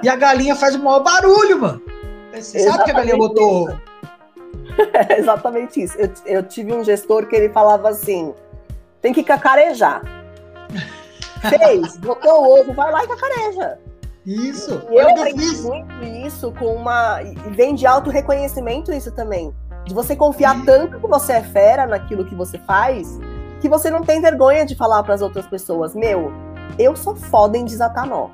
[0.02, 1.80] E a galinha faz o maior barulho, mano.
[2.32, 3.80] Você Exatamente sabe que a galinha botou ovo.
[5.08, 5.96] É exatamente isso.
[5.96, 8.34] Eu, eu tive um gestor que ele falava assim:
[9.04, 10.00] tem que cacarejar.
[11.46, 13.78] Fez, botou o ovo, vai lá e cacareja.
[14.24, 14.82] Isso.
[14.90, 17.20] E eu aprendi muito isso com uma.
[17.22, 19.54] E vem de auto reconhecimento isso também.
[19.84, 20.64] De você confiar Sim.
[20.64, 23.18] tanto que você é fera naquilo que você faz,
[23.60, 26.32] que você não tem vergonha de falar para as outras pessoas: Meu,
[26.78, 28.30] eu sou foda em desatar nó.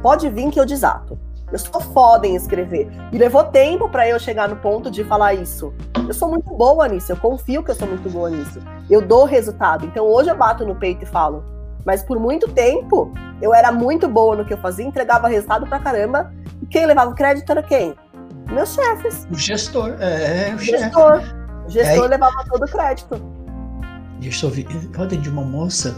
[0.00, 1.18] Pode vir que eu desato.
[1.54, 2.90] Eu sou foda em escrever.
[3.12, 5.72] E levou tempo para eu chegar no ponto de falar isso.
[5.96, 8.58] Eu sou muito boa nisso, eu confio que eu sou muito boa nisso.
[8.90, 9.86] Eu dou resultado.
[9.86, 11.44] Então hoje eu bato no peito e falo.
[11.86, 15.78] Mas por muito tempo eu era muito boa no que eu fazia, entregava resultado pra
[15.78, 16.34] caramba.
[16.60, 17.94] E quem levava o crédito era quem?
[18.50, 19.24] Meus chefes.
[19.30, 21.22] O gestor, é, o, o gestor.
[21.66, 23.14] O gestor é, levava todo o crédito.
[24.20, 24.32] Eu,
[24.92, 25.94] eu atendi uma moça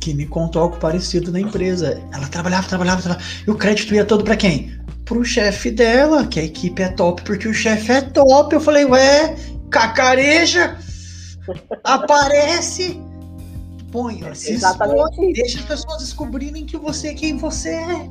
[0.00, 2.00] que me contou algo parecido na empresa.
[2.12, 3.28] Ela trabalhava, trabalhava, trabalhava.
[3.46, 4.72] E o crédito ia todo para quem?
[5.04, 8.54] Pro chefe dela, que a equipe é top, porque o chefe é top.
[8.54, 9.36] Eu falei, ué,
[9.70, 10.76] cacareja,
[11.84, 13.00] aparece,
[13.90, 18.10] põe, se expõe, deixa as pessoas descobrirem que você é quem você é.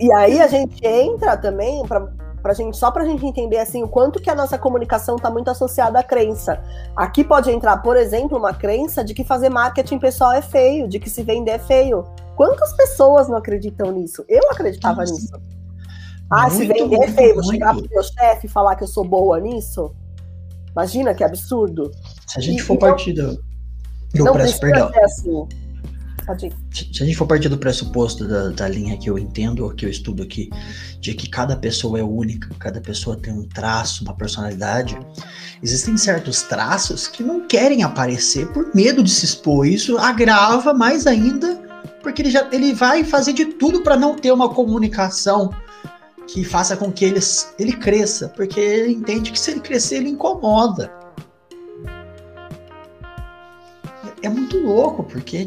[0.00, 2.12] E aí a gente entra também para
[2.42, 5.48] pra gente, só pra gente entender assim o quanto que a nossa comunicação está muito
[5.48, 6.62] associada à crença.
[6.96, 10.98] Aqui pode entrar, por exemplo, uma crença de que fazer marketing pessoal é feio, de
[10.98, 12.04] que se vender é feio.
[12.34, 14.24] Quantas pessoas não acreditam nisso?
[14.28, 15.12] Eu acreditava Nossa.
[15.12, 15.32] nisso.
[16.28, 18.88] Ah, muito, se vender é feio, vou chegar pro meu chefe e falar que eu
[18.88, 19.94] sou boa nisso?
[20.72, 21.92] Imagina que absurdo.
[22.26, 22.96] Se a gente e, for então,
[24.14, 24.90] do não preço, perdão.
[25.02, 25.48] Assim.
[26.72, 29.90] Se a gente for partir do pressuposto da, da linha que eu entendo, que eu
[29.90, 30.50] estudo aqui,
[31.00, 34.96] de que cada pessoa é única, cada pessoa tem um traço, uma personalidade,
[35.62, 39.66] existem certos traços que não querem aparecer por medo de se expor.
[39.66, 41.56] Isso agrava mais ainda,
[42.02, 45.50] porque ele, já, ele vai fazer de tudo para não ter uma comunicação
[46.26, 47.20] que faça com que ele,
[47.58, 50.90] ele cresça, porque ele entende que se ele crescer, ele incomoda.
[54.22, 55.46] É muito louco, porque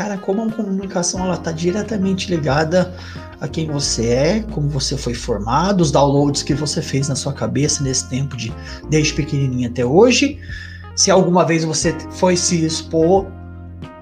[0.00, 2.90] cara, como a comunicação ela está diretamente ligada
[3.38, 7.34] a quem você é, como você foi formado, os downloads que você fez na sua
[7.34, 8.50] cabeça nesse tempo de
[8.88, 10.38] desde pequenininho até hoje.
[10.96, 13.26] Se alguma vez você foi se expor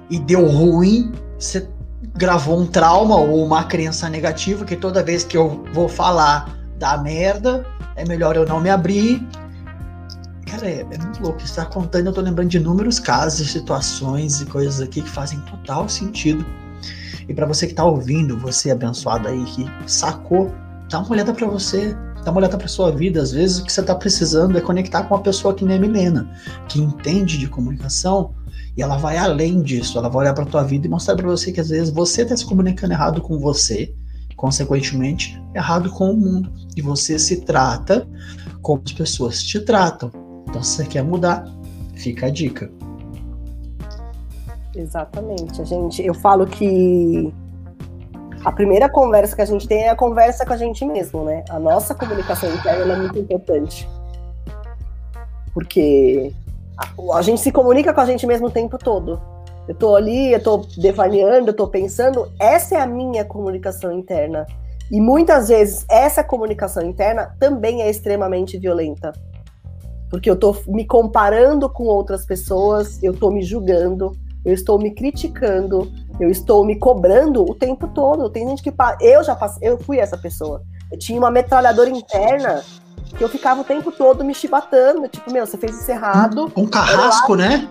[0.08, 1.68] e deu ruim, você
[2.16, 6.96] gravou um trauma ou uma crença negativa que toda vez que eu vou falar da
[6.96, 9.20] merda, é melhor eu não me abrir,
[10.58, 11.40] Cara, é, é muito louco.
[11.40, 15.38] Você tá contando, eu tô lembrando de inúmeros casos, situações e coisas aqui que fazem
[15.42, 16.44] total sentido.
[17.28, 20.52] E para você que tá ouvindo, você abençoado aí que sacou,
[20.90, 23.22] dá uma olhada para você, dá uma olhada para sua vida.
[23.22, 25.80] Às vezes o que você tá precisando é conectar com uma pessoa que nem a
[25.80, 26.28] Milena,
[26.68, 28.34] que entende de comunicação
[28.76, 29.96] e ela vai além disso.
[29.96, 32.36] Ela vai olhar para tua vida e mostrar para você que às vezes você tá
[32.36, 33.94] se comunicando errado com você,
[34.34, 36.52] consequentemente errado com o mundo.
[36.76, 38.08] E você se trata
[38.60, 40.10] como as pessoas te tratam.
[40.48, 41.44] Então, se você quer mudar,
[41.94, 42.70] fica a dica.
[44.74, 45.60] Exatamente.
[45.60, 47.32] A gente, eu falo que
[48.44, 51.44] a primeira conversa que a gente tem é a conversa com a gente mesmo, né?
[51.50, 53.86] A nossa comunicação interna é muito importante.
[55.52, 56.32] Porque
[56.78, 59.20] a, a, gente se comunica com a gente mesmo o tempo todo.
[59.66, 64.46] Eu tô ali, eu tô devaneando, eu tô pensando, essa é a minha comunicação interna.
[64.90, 69.12] E muitas vezes essa comunicação interna também é extremamente violenta
[70.10, 74.90] porque eu estou me comparando com outras pessoas, eu estou me julgando, eu estou me
[74.92, 78.30] criticando, eu estou me cobrando o tempo todo.
[78.30, 80.62] Tem gente que eu já passei, eu fui essa pessoa.
[80.90, 82.62] Eu tinha uma metralhadora interna
[83.16, 86.50] que eu ficava o tempo todo me chibatando, tipo, meu, você fez isso errado.
[86.56, 87.68] Um carrasco, né?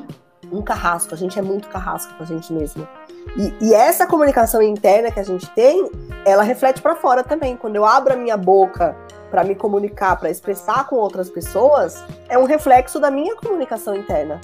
[0.51, 2.87] Um carrasco, a gente é muito carrasco com a gente mesmo.
[3.35, 5.89] E, e essa comunicação interna que a gente tem,
[6.25, 7.57] ela reflete para fora também.
[7.57, 8.95] Quando eu abro a minha boca
[9.29, 14.39] para me comunicar, para expressar com outras pessoas, é um reflexo da minha comunicação interna.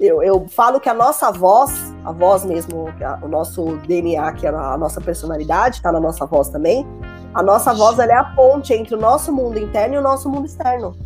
[0.00, 2.86] Eu, eu falo que a nossa voz, a voz mesmo,
[3.20, 6.86] o nosso DNA, que é a nossa personalidade, está na nossa voz também.
[7.34, 10.46] A nossa voz é a ponte entre o nosso mundo interno e o nosso mundo
[10.46, 10.96] externo.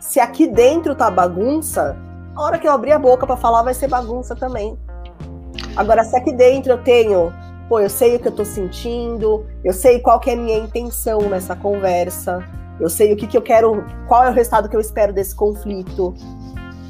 [0.00, 1.96] Se aqui dentro tá bagunça,
[2.38, 4.78] a hora que eu abrir a boca para falar vai ser bagunça também.
[5.76, 7.32] Agora, se aqui dentro eu tenho
[7.68, 10.56] pô, eu sei o que eu tô sentindo, eu sei qual que é a minha
[10.56, 12.42] intenção nessa conversa,
[12.80, 15.34] eu sei o que, que eu quero, qual é o resultado que eu espero desse
[15.34, 16.14] conflito.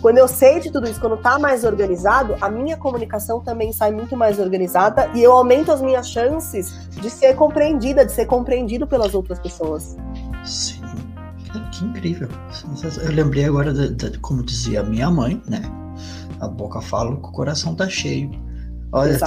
[0.00, 3.90] Quando eu sei de tudo isso, quando tá mais organizado, a minha comunicação também sai
[3.90, 8.86] muito mais organizada e eu aumento as minhas chances de ser compreendida, de ser compreendido
[8.86, 9.96] pelas outras pessoas.
[10.44, 10.80] Sim,
[11.78, 12.28] que incrível.
[13.02, 15.62] Eu lembrei agora, de, de, como dizia minha mãe, né?
[16.40, 18.30] A boca fala, o coração tá cheio.
[18.92, 19.18] Olha,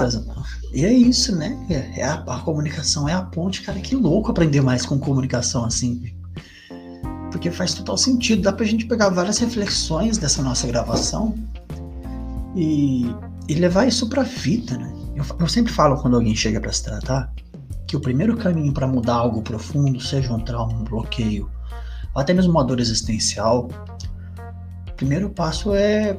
[0.74, 1.58] e é isso, né?
[1.70, 3.80] É, é a, a, comunicação é a ponte, cara.
[3.80, 6.14] Que louco aprender mais com comunicação assim.
[7.32, 8.42] Porque faz total sentido.
[8.42, 11.36] Dá pra gente pegar várias reflexões dessa nossa gravação
[12.56, 13.14] e,
[13.48, 14.92] e levar isso pra vida, né?
[15.16, 17.32] Eu, eu sempre falo quando alguém chega para se tratar
[17.86, 21.50] que o primeiro caminho para mudar algo profundo, seja um trauma, um bloqueio,
[22.14, 23.70] ou até mesmo uma dor existencial,
[24.90, 26.18] o primeiro passo é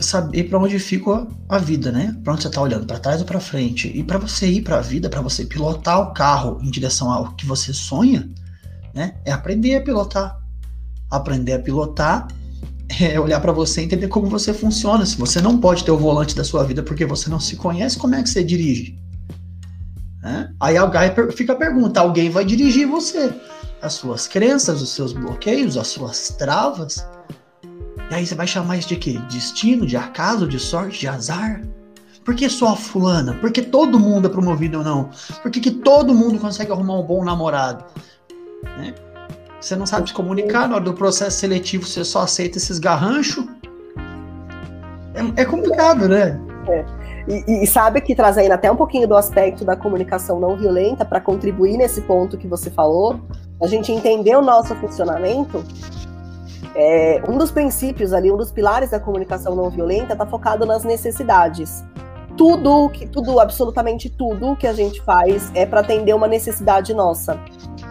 [0.00, 2.16] saber para onde fica a vida, né?
[2.22, 3.88] Para onde você está olhando, para trás ou para frente.
[3.94, 7.32] E para você ir para a vida, para você pilotar o carro em direção ao
[7.34, 8.28] que você sonha,
[8.92, 9.14] né?
[9.24, 10.38] É aprender a pilotar.
[11.10, 12.28] Aprender a pilotar
[13.00, 15.06] é olhar para você e entender como você funciona.
[15.06, 17.98] Se você não pode ter o volante da sua vida porque você não se conhece,
[17.98, 18.98] como é que você dirige?
[20.22, 20.52] Né?
[20.60, 23.32] Aí alguém fica a pergunta: alguém vai dirigir você?
[23.84, 27.06] As suas crenças, os seus bloqueios, as suas travas.
[28.10, 29.18] E aí você vai chamar isso de quê?
[29.30, 31.60] Destino, de acaso, de sorte, de azar?
[32.24, 33.34] Por que só a fulana?
[33.34, 35.10] Por que todo mundo é promovido ou não?
[35.42, 37.84] Por que, que todo mundo consegue arrumar um bom namorado?
[38.78, 38.94] Né?
[39.60, 43.44] Você não sabe se comunicar na hora do processo seletivo, você só aceita esses garranchos.
[45.14, 46.40] É, é complicado, né?
[46.68, 46.84] É.
[47.28, 51.20] E, e, sabe que trazendo até um pouquinho do aspecto da comunicação não violenta para
[51.20, 53.20] contribuir nesse ponto que você falou,
[53.60, 55.64] a gente entender o nosso funcionamento.
[56.74, 60.84] É, um dos princípios ali, um dos pilares da comunicação não violenta está focado nas
[60.84, 61.84] necessidades.
[62.36, 67.38] Tudo, que, tudo, absolutamente tudo que a gente faz é para atender uma necessidade nossa.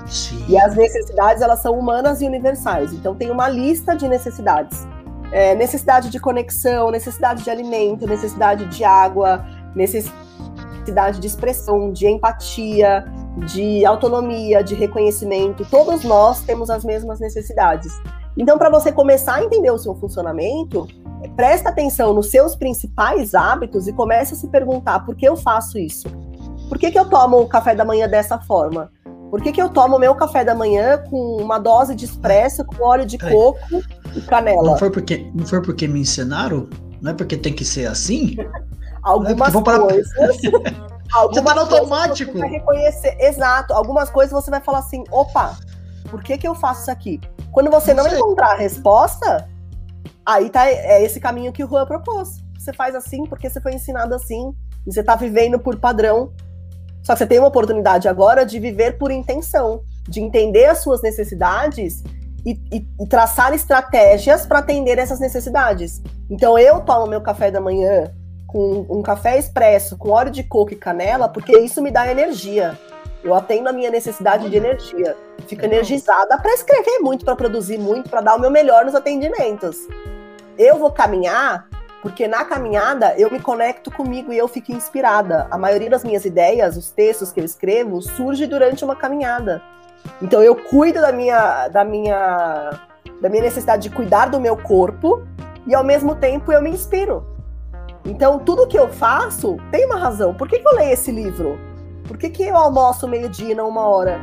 [0.06, 0.44] Sim.
[0.50, 2.92] E as necessidades elas são humanas e universais.
[2.92, 4.86] Então tem uma lista de necessidades
[5.34, 9.44] é, necessidade de conexão, necessidade de alimento, necessidade de água,
[9.76, 10.24] necessidade
[10.92, 13.06] de expressão, de empatia,
[13.46, 15.66] de autonomia, de reconhecimento.
[15.70, 17.92] Todos nós temos as mesmas necessidades.
[18.38, 20.88] Então, para você começar a entender o seu funcionamento,
[21.36, 25.78] presta atenção nos seus principais hábitos e comece a se perguntar por que eu faço
[25.78, 26.08] isso?
[26.68, 28.92] Por que, que eu tomo o café da manhã dessa forma?
[29.30, 32.84] Por que, que eu tomo meu café da manhã com uma dose de espresso, com
[32.84, 33.82] óleo de coco
[34.16, 34.64] e canela?
[34.64, 36.68] Não foi porque, não foi porque me ensinaram?
[37.02, 38.36] Não é porque tem que ser assim?
[39.04, 40.12] Algumas é coisas.
[41.14, 42.32] algumas você tá no automático.
[42.32, 43.74] Você vai reconhecer, exato.
[43.74, 45.58] Algumas coisas você vai falar assim: opa,
[46.10, 47.20] por que, que eu faço isso aqui?
[47.52, 49.48] Quando você não, não encontrar a resposta,
[50.26, 52.42] aí tá é esse caminho que o Juan propôs.
[52.58, 54.54] Você faz assim porque você foi ensinado assim,
[54.88, 56.32] e você tá vivendo por padrão.
[57.04, 61.02] Só que você tem uma oportunidade agora de viver por intenção, de entender as suas
[61.02, 62.02] necessidades
[62.46, 66.02] e, e, e traçar estratégias para atender essas necessidades.
[66.30, 68.10] Então eu tomo meu café da manhã
[68.54, 72.78] com um café expresso, com óleo de coco e canela, porque isso me dá energia.
[73.24, 75.18] Eu atendo a minha necessidade de energia.
[75.48, 79.88] Fico energizada para escrever muito, para produzir muito, para dar o meu melhor nos atendimentos.
[80.56, 81.68] Eu vou caminhar
[82.04, 85.48] porque na caminhada eu me conecto comigo e eu fico inspirada.
[85.50, 89.64] A maioria das minhas ideias, os textos que eu escrevo, surge durante uma caminhada.
[90.22, 92.80] Então eu cuido da minha, da minha,
[93.20, 95.26] da minha necessidade de cuidar do meu corpo
[95.66, 97.33] e ao mesmo tempo eu me inspiro.
[98.06, 100.34] Então tudo que eu faço tem uma razão.
[100.34, 101.58] Por que, que eu leio esse livro?
[102.08, 104.20] Por que, que eu almoço meio-dia e não uma hora?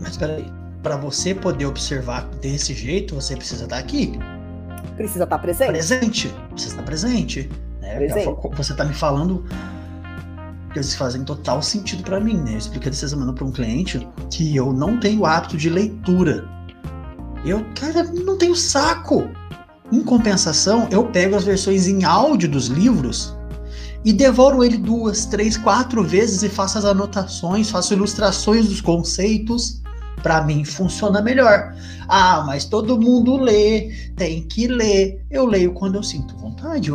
[0.00, 0.52] Mas peraí,
[0.82, 4.18] para você poder observar desse jeito, você precisa estar aqui
[5.02, 5.70] precisa estar presente.
[5.70, 6.34] Presente.
[6.50, 7.50] Precisa estar presente.
[7.80, 7.96] Né?
[7.96, 8.36] presente.
[8.54, 9.44] Você está me falando
[10.72, 12.54] que fazem total sentido para mim, né?
[12.54, 16.48] Eu expliquei essa semana para um cliente que eu não tenho hábito de leitura.
[17.44, 19.28] Eu, cara, não tenho saco.
[19.92, 23.36] Em compensação, eu pego as versões em áudio dos livros
[24.02, 29.82] e devoro ele duas, três, quatro vezes e faço as anotações, faço ilustrações dos conceitos
[30.22, 31.74] para mim funciona melhor.
[32.08, 35.20] Ah, mas todo mundo lê, tem que ler.
[35.30, 36.90] Eu leio quando eu sinto vontade.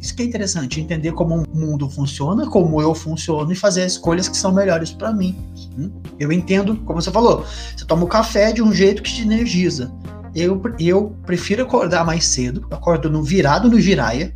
[0.00, 4.28] Isso que é interessante, entender como o mundo funciona, como eu funciono e fazer escolhas
[4.28, 5.36] que são melhores para mim.
[5.78, 5.90] Hum?
[6.18, 7.44] Eu entendo, como você falou,
[7.76, 9.90] você toma o café de um jeito que te energiza.
[10.36, 14.34] Eu, eu prefiro acordar mais cedo, acordo no virado no giraia,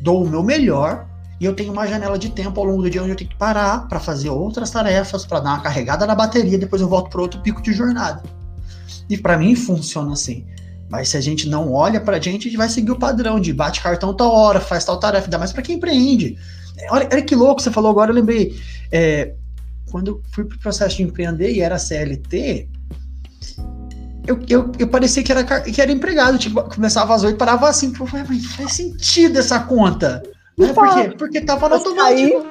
[0.00, 1.06] dou o meu melhor
[1.40, 3.36] e eu tenho uma janela de tempo ao longo do dia onde eu tenho que
[3.36, 7.22] parar para fazer outras tarefas, para dar uma carregada na bateria, depois eu volto para
[7.22, 8.20] outro pico de jornada.
[9.08, 10.44] E para mim funciona assim.
[10.90, 13.38] Mas se a gente não olha para a gente, a gente vai seguir o padrão
[13.38, 16.36] de bate cartão tal hora, faz tal tarefa, ainda mais para quem empreende.
[16.90, 18.60] Olha, olha, que louco você falou agora, eu lembrei.
[18.90, 19.34] É,
[19.88, 22.68] quando eu fui pro processo de empreender e era CLT,
[24.26, 26.38] eu, eu, eu parecia que era, que era empregado.
[26.38, 27.92] Tipo, começava às oito, parava assim.
[27.92, 30.22] Pô, mas faz sentido essa conta.
[30.60, 31.14] É, por quê?
[31.16, 32.46] Porque tava no automático.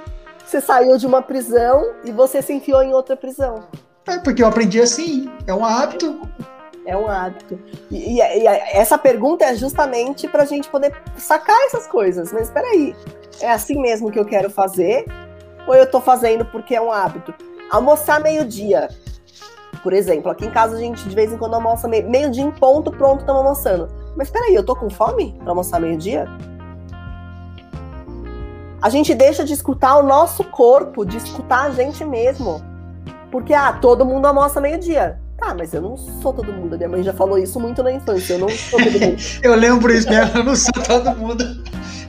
[0.46, 3.64] você saiu de uma prisão e você se enfiou em outra prisão.
[4.08, 5.30] É, porque eu aprendi assim.
[5.48, 6.20] É um hábito.
[6.86, 7.60] É um hábito.
[7.90, 12.34] E, e, e essa pergunta é justamente para a gente poder sacar essas coisas.
[12.34, 12.96] Mas espera aí,
[13.40, 15.06] é assim mesmo que eu quero fazer?
[15.68, 17.34] Ou eu estou fazendo porque é um hábito?
[17.70, 18.90] Almoçar meio-dia,
[19.82, 20.32] por exemplo.
[20.32, 23.42] Aqui em casa a gente de vez em quando almoça meio-dia em ponto, pronto, estamos
[23.42, 23.90] almoçando.
[24.16, 26.28] Mas espera aí, eu tô com fome para almoçar meio-dia?
[28.82, 32.62] A gente deixa de escutar o nosso corpo, de escutar a gente mesmo.
[33.32, 35.20] Porque, ah, todo mundo almoça meio-dia.
[35.38, 36.78] Tá, mas eu não sou todo mundo.
[36.78, 38.34] Minha mãe já falou isso muito na infância.
[38.34, 39.18] Eu não sou todo mundo.
[39.42, 41.44] eu lembro isso mesmo, eu não sou todo mundo.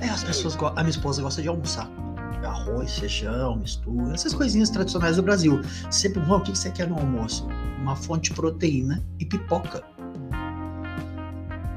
[0.01, 0.57] É, as pessoas.
[0.61, 1.89] A minha esposa gosta de almoçar.
[2.45, 5.61] Arroz, feijão, mistura, essas coisinhas tradicionais do Brasil.
[5.91, 7.47] Sempre, o que você quer no almoço?
[7.81, 9.83] Uma fonte de proteína e pipoca.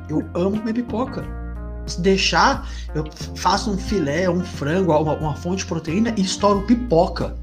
[0.09, 1.23] Eu amo comer pipoca.
[1.85, 3.03] Se deixar, eu
[3.35, 7.35] faço um filé, um frango, uma, uma fonte de proteína e estouro pipoca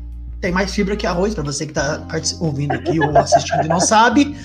[0.43, 2.05] tem mais fibra que arroz, para você que está
[2.41, 4.37] ouvindo aqui ou assistindo e não sabe,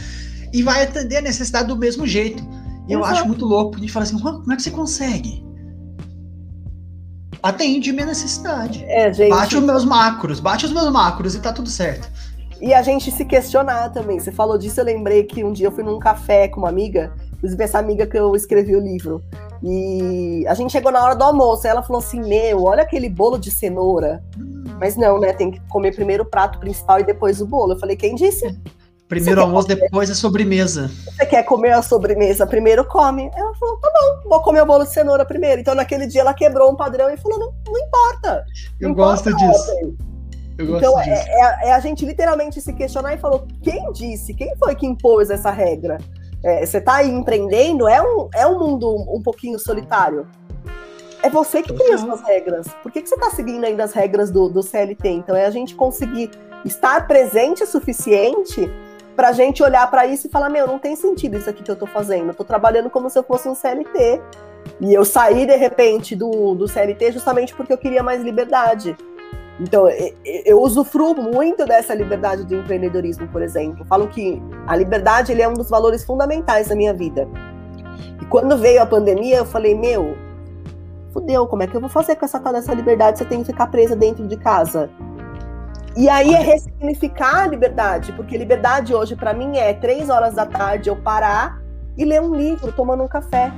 [0.54, 2.42] e vai atender a necessidade do mesmo jeito.
[2.88, 5.44] E eu acho muito louco, porque a gente fala assim, como é que você consegue?
[7.42, 8.84] Atende minha necessidade.
[8.88, 9.30] É, gente...
[9.30, 12.10] Bate os meus macros, bate os meus macros e tá tudo certo.
[12.60, 14.20] E a gente se questionar também.
[14.20, 17.14] Você falou disso, eu lembrei que um dia eu fui num café com uma amiga,
[17.34, 19.24] inclusive essa amiga que eu escrevi o livro.
[19.62, 23.10] E a gente chegou na hora do almoço, e ela falou assim: Meu, olha aquele
[23.10, 24.24] bolo de cenoura.
[24.38, 25.34] Hum mas não, né?
[25.34, 27.74] Tem que comer primeiro o prato principal e depois o bolo.
[27.74, 28.58] Eu falei, quem disse?
[29.08, 30.92] Primeiro almoço, depois a sobremesa.
[31.06, 32.46] Você quer comer a sobremesa?
[32.46, 33.32] Primeiro come.
[33.34, 35.62] Ela falou, tá bom, vou comer o bolo de cenoura primeiro.
[35.62, 38.46] Então naquele dia ela quebrou um padrão e falou, não, não importa.
[38.82, 39.72] Não Eu gosto disso.
[40.58, 41.28] Eu gosto então é, disso.
[41.30, 44.34] É, é, a gente literalmente se questionar e falou, quem disse?
[44.34, 46.00] Quem foi que impôs essa regra?
[46.44, 50.28] É, você está aí empreendendo, é um, é um mundo um, um pouquinho solitário.
[51.24, 52.68] É você que cria as suas regras.
[52.84, 55.08] Por que, que você está seguindo ainda as regras do, do CLT?
[55.08, 56.30] Então é a gente conseguir
[56.66, 58.70] estar presente o suficiente
[59.18, 61.72] para a gente olhar para isso e falar: meu, não tem sentido isso aqui que
[61.72, 62.28] eu estou fazendo.
[62.28, 64.22] Eu estou trabalhando como se eu fosse um CLT.
[64.80, 68.96] E eu saí de repente do, do CLT justamente porque eu queria mais liberdade.
[69.60, 69.88] Então,
[70.46, 73.84] eu usufruo muito dessa liberdade do empreendedorismo, por exemplo.
[73.86, 77.28] Falo que a liberdade ele é um dos valores fundamentais da minha vida.
[78.22, 80.16] E quando veio a pandemia, eu falei: meu,
[81.12, 83.52] fudeu, como é que eu vou fazer com essa tal dessa liberdade eu tenho que
[83.52, 84.92] ficar presa dentro de casa?
[85.98, 90.46] E aí é ressignificar a liberdade, porque liberdade hoje para mim é três horas da
[90.46, 91.60] tarde eu parar
[91.98, 93.52] e ler um livro tomando um café.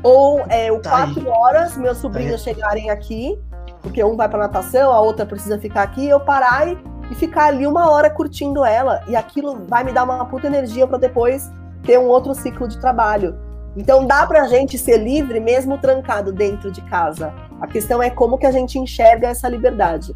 [0.00, 1.26] Ou é, o tá quatro aí.
[1.26, 3.36] horas meus sobrinhos tá chegarem aqui,
[3.80, 6.78] porque um vai para natação, a outra precisa ficar aqui, eu parar e,
[7.10, 9.02] e ficar ali uma hora curtindo ela.
[9.08, 11.50] E aquilo vai me dar uma puta energia para depois
[11.82, 13.36] ter um outro ciclo de trabalho.
[13.76, 17.34] Então dá para a gente ser livre mesmo trancado dentro de casa.
[17.60, 20.14] A questão é como que a gente enxerga essa liberdade.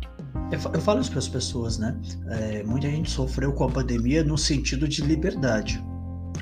[0.53, 1.97] Eu falo isso para as pessoas, né?
[2.29, 5.85] É, muita gente sofreu com a pandemia no sentido de liberdade.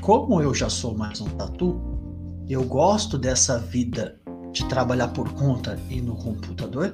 [0.01, 1.81] Como eu já sou mais um tatu,
[2.47, 4.21] eu gosto dessa vida
[4.53, 6.93] de trabalhar por conta e no computador.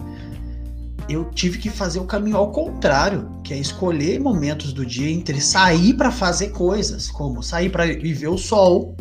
[1.08, 5.40] Eu tive que fazer o caminho ao contrário, que é escolher momentos do dia entre
[5.40, 8.94] sair para fazer coisas, como sair para viver o sol,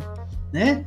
[0.52, 0.84] né?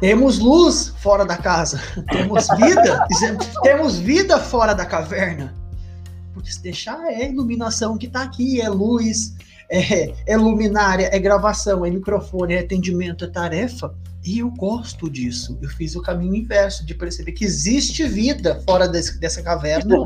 [0.00, 1.78] Temos luz fora da casa,
[2.10, 3.06] temos vida,
[3.62, 5.54] temos vida fora da caverna.
[6.32, 9.34] Porque se deixar é iluminação que está aqui, é luz,
[9.70, 13.94] é, é luminária, é gravação, é microfone, é atendimento, é tarefa.
[14.24, 15.58] E eu gosto disso.
[15.60, 19.96] Eu fiz o caminho inverso de perceber que existe vida fora desse, dessa caverna.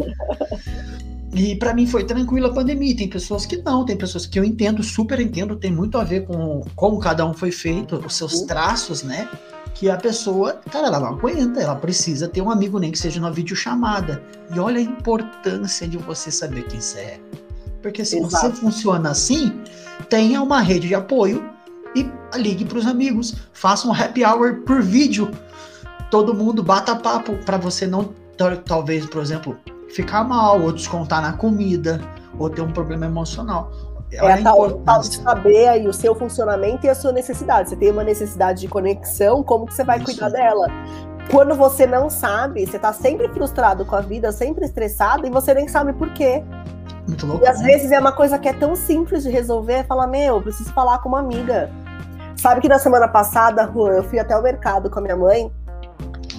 [1.32, 2.97] E para mim foi tranquilo a pandemia.
[2.97, 6.26] Tem pessoas que não, tem pessoas que eu entendo, super entendo, tem muito a ver
[6.26, 9.28] com como cada um foi feito, os seus traços, né?
[9.75, 13.20] Que a pessoa, cara, ela não aguenta, ela precisa ter um amigo, nem que seja
[13.20, 14.22] numa videochamada.
[14.55, 17.20] E olha a importância de você saber quem você é.
[17.83, 18.47] Porque se Exato.
[18.47, 19.61] você funciona assim,
[20.09, 21.45] tenha uma rede de apoio
[21.95, 23.35] e ligue para os amigos.
[23.53, 25.31] Faça um happy hour por vídeo.
[26.11, 28.14] Todo mundo bata papo para você não,
[28.64, 29.59] talvez, por exemplo,
[29.91, 32.01] ficar mal, ou descontar na comida,
[32.39, 33.93] ou ter um problema emocional.
[34.15, 37.71] É a tal, tal de saber aí o seu funcionamento e a sua necessidade.
[37.71, 40.07] Você tem uma necessidade de conexão, como que você vai Isso.
[40.07, 40.69] cuidar dela?
[41.31, 45.55] Quando você não sabe, você tá sempre frustrado com a vida, sempre estressado, e você
[45.55, 46.43] nem sabe por quê.
[47.09, 47.67] Muito louco, e às né?
[47.67, 50.73] vezes é uma coisa que é tão simples de resolver, é falar, meu, eu preciso
[50.73, 51.71] falar com uma amiga.
[52.37, 55.51] Sabe que na semana passada, eu fui até o mercado com a minha mãe,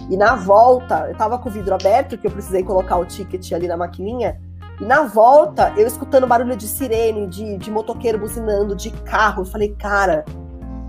[0.09, 3.51] e na volta, eu tava com o vidro aberto, que eu precisei colocar o ticket
[3.53, 4.39] ali na maquininha.
[4.79, 9.41] E na volta, eu escutando barulho de sirene, de, de motoqueiro buzinando, de carro.
[9.41, 10.25] Eu falei, cara,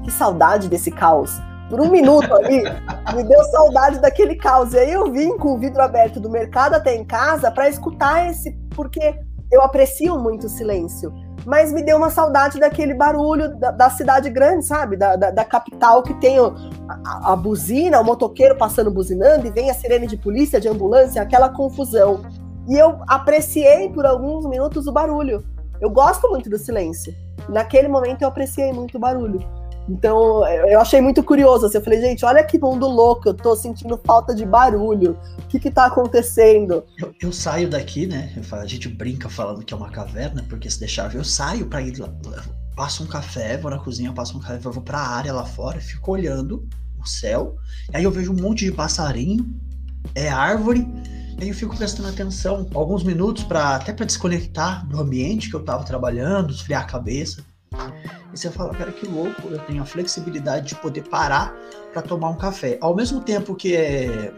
[0.02, 1.32] que saudade desse caos.
[1.70, 2.62] Por um minuto ali,
[3.14, 4.72] me deu saudade daquele caos.
[4.72, 8.30] E aí eu vim com o vidro aberto do mercado até em casa para escutar
[8.30, 9.14] esse, porque
[9.50, 11.12] eu aprecio muito o silêncio
[11.46, 14.96] mas me deu uma saudade daquele barulho da, da cidade grande, sabe?
[14.96, 16.52] Da, da, da capital que tem o,
[16.88, 21.22] a, a, buzina, o motoqueiro passando buzinando e vem a sirene de polícia, de ambulância,
[21.22, 22.22] aquela confusão.
[22.68, 25.44] E eu apreciei por alguns minutos o barulho.
[25.80, 27.14] Eu gosto muito do silêncio.
[27.48, 29.40] Naquele momento eu apreciei muito o barulho.
[29.88, 31.66] Então, eu achei muito curioso.
[31.66, 35.16] Assim, eu falei, gente, olha que mundo louco, eu tô sentindo falta de barulho.
[35.38, 36.84] O que que tá acontecendo?
[36.98, 38.32] Eu, eu saio daqui, né?
[38.42, 41.82] Falo, a gente brinca falando que é uma caverna, porque se deixar eu saio para
[41.82, 42.12] ir lá,
[42.74, 46.10] passo um café, vou na cozinha, passo um café, vou pra área lá fora, fico
[46.10, 46.68] olhando
[47.00, 47.56] o céu,
[47.94, 49.46] aí eu vejo um monte de passarinho,
[50.14, 50.86] é árvore,
[51.38, 55.64] aí eu fico prestando atenção alguns minutos para até para desconectar do ambiente que eu
[55.64, 57.44] tava trabalhando, esfriar a cabeça.
[58.32, 61.54] E você fala, cara, que louco, eu tenho a flexibilidade de poder parar
[61.92, 62.78] para tomar um café.
[62.80, 64.32] Ao mesmo tempo que é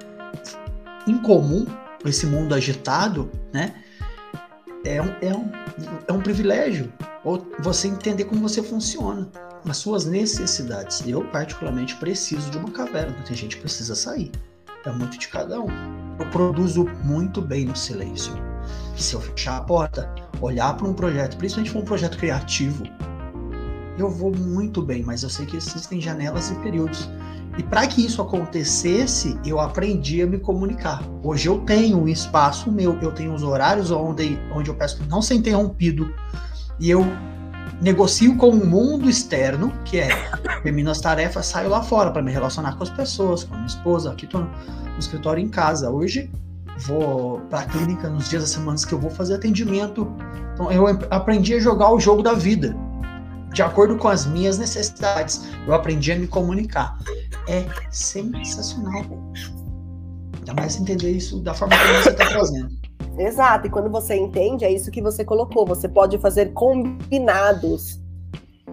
[1.07, 1.67] incomum
[2.05, 3.75] esse mundo agitado, né?
[4.85, 5.51] É um, é um,
[6.09, 6.93] é um privilégio
[7.61, 9.29] você entender como você funciona,
[9.69, 11.03] as suas necessidades.
[11.07, 14.31] Eu, particularmente, preciso de uma caverna, tem gente que precisa sair.
[14.85, 15.69] É muito de cada um.
[16.19, 18.33] Eu produzo muito bem no silêncio.
[18.97, 22.85] Se eu fechar a porta, olhar para um projeto, principalmente para um projeto criativo,
[23.99, 27.09] eu vou muito bem, mas eu sei que existem janelas e períodos.
[27.57, 31.03] E para que isso acontecesse, eu aprendi a me comunicar.
[31.25, 35.21] Hoje eu tenho um espaço meu, eu tenho os horários onde, onde eu peço não
[35.21, 36.15] ser interrompido.
[36.79, 37.05] E eu
[37.81, 40.09] negocio com o mundo externo, que é
[40.63, 43.69] termino as tarefas, saio lá fora para me relacionar com as pessoas, com a minha
[43.69, 44.11] esposa.
[44.11, 45.91] Aqui estou no escritório em casa.
[45.91, 46.31] Hoje
[46.87, 50.13] vou para a clínica nos dias das semanas que eu vou fazer atendimento.
[50.55, 52.77] Então eu aprendi a jogar o jogo da vida
[53.53, 55.49] de acordo com as minhas necessidades.
[55.67, 56.99] Eu aprendi a me comunicar.
[57.49, 59.05] É sensacional.
[60.39, 62.88] Ainda mais entender isso da forma que você está trazendo.
[63.19, 65.67] Exato, e quando você entende, é isso que você colocou.
[65.67, 68.01] Você pode fazer combinados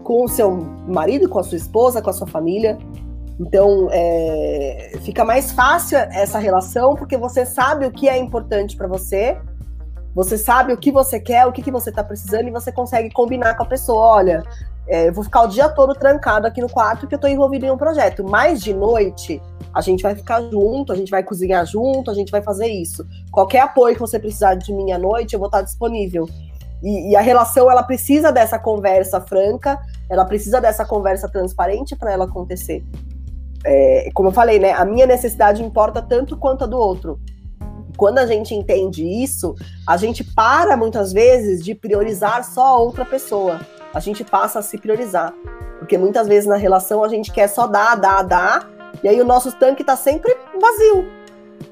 [0.03, 0.51] com o seu
[0.87, 2.77] marido, com a sua esposa, com a sua família.
[3.39, 8.87] Então, é, fica mais fácil essa relação porque você sabe o que é importante para
[8.87, 9.37] você
[10.15, 13.11] você sabe o que você quer, o que, que você está precisando e você consegue
[13.11, 13.99] combinar com a pessoa.
[13.99, 14.43] Olha,
[14.87, 17.65] é, eu vou ficar o dia todo trancado aqui no quarto porque eu estou envolvido
[17.65, 18.23] em um projeto.
[18.23, 19.41] Mas de noite,
[19.73, 23.05] a gente vai ficar junto, a gente vai cozinhar junto, a gente vai fazer isso.
[23.31, 26.29] Qualquer apoio que você precisar de mim à noite, eu vou estar disponível.
[26.83, 29.79] E, e a relação, ela precisa dessa conversa franca,
[30.09, 32.83] ela precisa dessa conversa transparente para ela acontecer.
[33.63, 34.71] É, como eu falei, né?
[34.73, 37.19] A minha necessidade importa tanto quanto a do outro
[37.95, 39.55] quando a gente entende isso,
[39.87, 43.59] a gente para muitas vezes de priorizar só a outra pessoa.
[43.95, 45.33] A gente passa a se priorizar.
[45.79, 48.69] Porque muitas vezes na relação a gente quer só dar, dar, dar,
[49.03, 51.05] e aí o nosso tanque tá sempre vazio.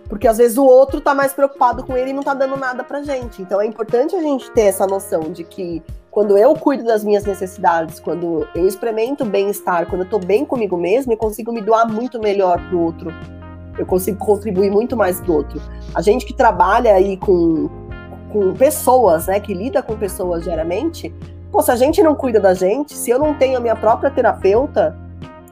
[0.10, 2.84] Porque às vezes o outro tá mais preocupado com ele e não tá dando nada
[2.84, 3.42] pra gente.
[3.42, 7.26] Então é importante a gente ter essa noção de que quando eu cuido das minhas
[7.26, 11.88] necessidades, quando eu experimento bem-estar, quando eu tô bem comigo mesmo, eu consigo me doar
[11.88, 13.14] muito melhor pro outro
[13.78, 15.62] eu consigo contribuir muito mais do outro.
[15.94, 17.70] A gente que trabalha aí com,
[18.32, 21.14] com pessoas, né, que lida com pessoas diariamente,
[21.54, 24.10] pô, se a gente não cuida da gente, se eu não tenho a minha própria
[24.10, 24.98] terapeuta,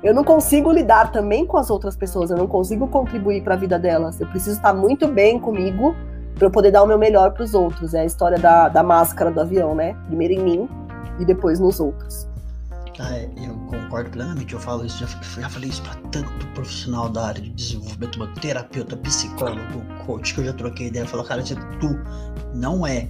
[0.02, 3.58] eu não consigo lidar também com as outras pessoas, eu não consigo contribuir para a
[3.58, 4.20] vida delas.
[4.20, 5.96] Eu preciso estar muito bem comigo
[6.34, 7.94] para eu poder dar o meu melhor para os outros.
[7.94, 9.96] É a história da, da máscara do avião, né?
[10.08, 10.70] Primeiro em mim
[11.20, 12.28] e depois nos outros.
[13.00, 14.56] Ah, eu concordo plenamente.
[14.56, 18.98] Eu falo isso, já, já falei isso para tanto profissional da área de desenvolvimento, terapeuta,
[18.98, 21.06] psicólogo, coach, que eu já troquei ideia.
[21.06, 22.00] Falou, cara, tu
[22.56, 23.08] não é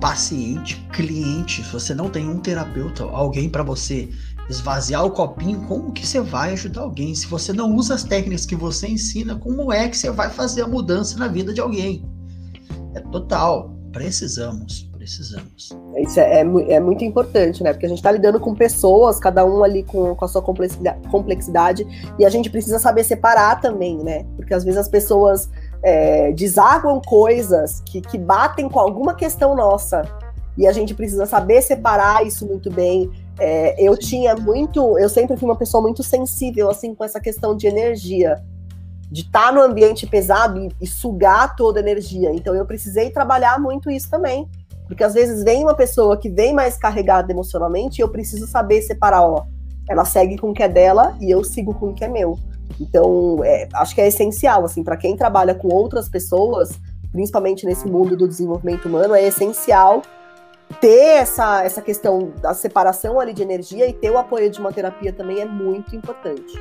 [0.00, 1.62] paciente, cliente.
[1.62, 4.08] Se você não tem um terapeuta, alguém para você
[4.48, 7.14] esvaziar o copinho, como que você vai ajudar alguém?
[7.14, 10.62] Se você não usa as técnicas que você ensina, como é que você vai fazer
[10.62, 12.04] a mudança na vida de alguém?
[12.94, 13.76] É total.
[13.92, 15.70] Precisamos precisamos.
[15.96, 17.72] Isso é, é, é muito importante, né?
[17.72, 21.08] Porque a gente está lidando com pessoas, cada um ali com, com a sua complexidade,
[21.08, 24.24] complexidade, e a gente precisa saber separar também, né?
[24.36, 25.48] Porque às vezes as pessoas
[25.82, 30.02] é, desaguam coisas que, que batem com alguma questão nossa.
[30.56, 33.10] E a gente precisa saber separar isso muito bem.
[33.38, 37.56] É, eu tinha muito, eu sempre fui uma pessoa muito sensível assim com essa questão
[37.56, 38.42] de energia,
[39.10, 42.32] de estar tá no ambiente pesado e, e, sugar toda a energia.
[42.32, 44.48] Então eu precisei trabalhar muito isso também.
[44.88, 48.80] Porque às vezes vem uma pessoa que vem mais carregada emocionalmente e eu preciso saber
[48.80, 49.44] separar, ó,
[49.88, 52.38] ela segue com o que é dela e eu sigo com o que é meu.
[52.80, 56.70] Então, é, acho que é essencial, assim, para quem trabalha com outras pessoas,
[57.12, 60.02] principalmente nesse mundo do desenvolvimento humano, é essencial
[60.80, 64.72] ter essa, essa questão da separação ali de energia e ter o apoio de uma
[64.72, 66.54] terapia também é muito importante.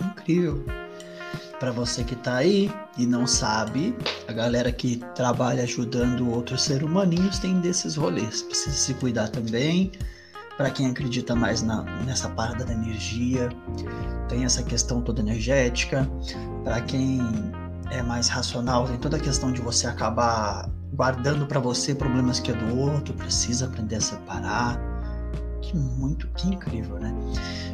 [0.00, 0.62] Incrível
[1.58, 3.96] para você que está aí e não sabe,
[4.28, 8.42] a galera que trabalha ajudando outros seres humaninhos tem desses rolês.
[8.42, 9.90] Precisa se cuidar também.
[10.58, 13.48] Para quem acredita mais na, nessa parada da energia,
[14.28, 16.06] tem essa questão toda energética.
[16.64, 17.20] Para quem
[17.92, 22.50] é mais racional, tem toda a questão de você acabar guardando para você problemas que
[22.50, 24.80] é do outro, precisa aprender a separar
[25.62, 27.14] Que muito, que incrível, né?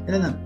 [0.06, 0.38] Helena,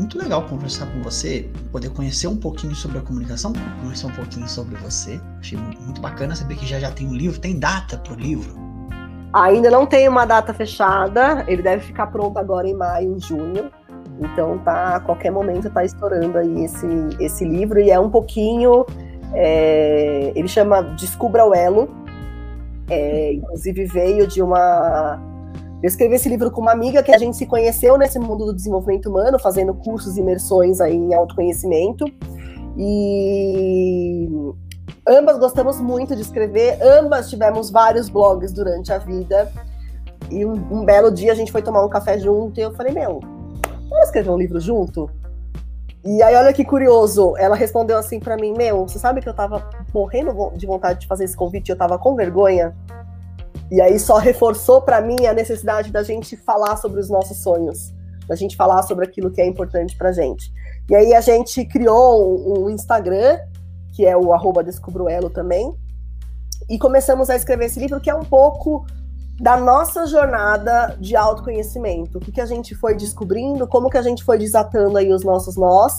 [0.00, 4.48] muito legal conversar com você, poder conhecer um pouquinho sobre a comunicação, conhecer um pouquinho
[4.48, 5.20] sobre você.
[5.38, 8.65] Achei muito bacana saber que já já tem um livro, tem data para o livro.
[9.36, 13.70] Ainda não tem uma data fechada, ele deve ficar pronto agora em maio, em junho.
[14.18, 16.86] Então tá, a qualquer momento tá estourando aí esse,
[17.20, 18.86] esse livro e é um pouquinho,
[19.34, 21.90] é, ele chama Descubra o Elo,
[22.88, 25.20] é, inclusive veio de uma
[25.82, 28.54] eu escrevi esse livro com uma amiga que a gente se conheceu nesse mundo do
[28.54, 32.06] desenvolvimento humano, fazendo cursos e imersões aí em autoconhecimento.
[32.78, 34.26] E
[35.06, 39.50] ambas gostamos muito de escrever, ambas tivemos vários blogs durante a vida.
[40.30, 42.92] E um, um belo dia a gente foi tomar um café junto e eu falei:
[42.92, 43.20] Meu,
[43.88, 45.10] vamos escrever um livro junto?
[46.04, 49.34] E aí, olha que curioso, ela respondeu assim para mim: Meu, você sabe que eu
[49.34, 52.74] tava morrendo de vontade de fazer esse convite, eu tava com vergonha.
[53.70, 57.92] E aí só reforçou para mim a necessidade da gente falar sobre os nossos sonhos,
[58.28, 60.52] da gente falar sobre aquilo que é importante para gente.
[60.88, 63.40] E aí a gente criou um, Instagram,
[63.96, 65.74] que é o arroba Descubroelo também,
[66.68, 68.84] e começamos a escrever esse livro, que é um pouco
[69.40, 72.18] da nossa jornada de autoconhecimento.
[72.18, 75.24] O que, que a gente foi descobrindo, como que a gente foi desatando aí os
[75.24, 75.94] nossos nós,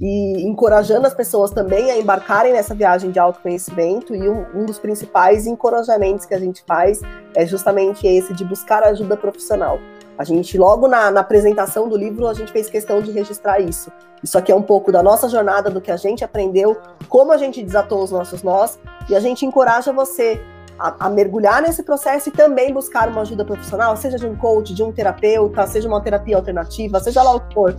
[0.00, 4.14] e encorajando as pessoas também a embarcarem nessa viagem de autoconhecimento.
[4.14, 7.00] E um, um, dos principais encorajamentos que a gente faz
[7.34, 9.78] é justamente esse de buscar ajuda profissional.
[10.18, 13.90] A gente, logo na, na apresentação do livro, a gente fez questão de registrar isso.
[14.22, 16.76] Isso aqui é um pouco da nossa jornada, do que a gente aprendeu,
[17.08, 20.40] como a gente desatou os nossos nós, e a gente encoraja você
[20.78, 24.74] a, a, mergulhar nesse processo e também buscar uma ajuda profissional, seja de um coach,
[24.74, 27.74] de um terapeuta, seja uma terapia alternativa, seja lá o que for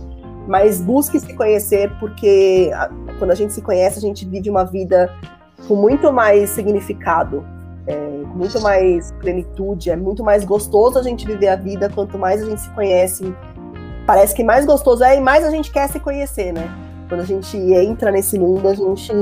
[0.46, 2.70] mas busque se conhecer, porque
[3.18, 5.12] quando a gente se conhece, a gente vive uma vida
[5.66, 7.44] com muito mais significado,
[7.86, 7.96] é,
[8.34, 12.46] muito mais plenitude, é muito mais gostoso a gente viver a vida quanto mais a
[12.46, 13.34] gente se conhece.
[14.06, 16.68] Parece que mais gostoso é e mais a gente quer se conhecer, né?
[17.08, 19.12] Quando a gente entra nesse mundo, a gente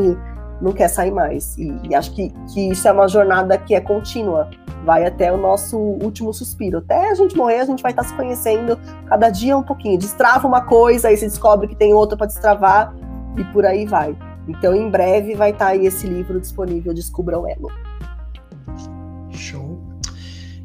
[0.61, 1.57] não quer sair mais.
[1.59, 4.49] E, e acho que, que isso é uma jornada que é contínua
[4.85, 6.79] vai até o nosso último suspiro.
[6.79, 9.99] Até a gente morrer, a gente vai estar se conhecendo cada dia um pouquinho.
[9.99, 12.95] Destrava uma coisa, aí você descobre que tem outra para destravar
[13.37, 14.17] e por aí vai.
[14.49, 17.71] Então, em breve vai estar aí esse livro disponível, Descubra o Elo.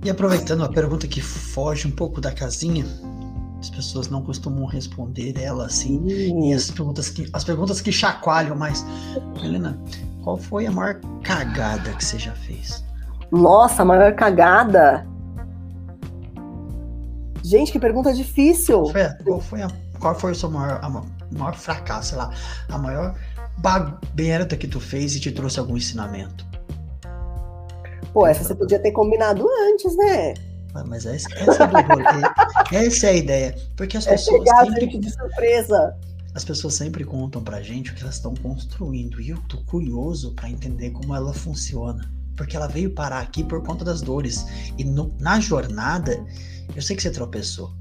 [0.04, 2.86] E aproveitando a pergunta que foge um pouco da casinha,
[3.60, 6.46] as pessoas não costumam responder ela assim, uhum.
[6.46, 8.86] e as perguntas que as perguntas que chacoalham mais.
[9.44, 9.78] Helena,
[10.24, 12.84] qual foi a maior cagada que você já fez?
[13.32, 15.06] Nossa, a maior cagada.
[17.44, 18.86] Gente, que pergunta difícil.
[18.88, 19.68] Foi qual, foi a,
[20.00, 20.90] qual foi o seu maior, a,
[21.38, 22.32] maior fracasso, sei lá,
[22.70, 23.16] a maior
[23.58, 26.47] bagunça que tu fez e te trouxe algum ensinamento?
[28.18, 30.34] Pô, essa você podia ter combinado antes, né?
[30.74, 32.84] Ah, mas essa, essa é do rolê.
[32.88, 33.56] essa é a ideia.
[33.76, 34.44] Porque as é pessoas.
[34.44, 35.96] Pegar sempre, de surpresa.
[36.34, 39.22] As pessoas sempre contam pra gente o que elas estão construindo.
[39.22, 43.62] E eu tô curioso para entender como ela funciona porque ela veio parar aqui por
[43.64, 44.46] conta das dores.
[44.80, 46.24] E no, na jornada,
[46.76, 47.72] eu sei que você tropeçou.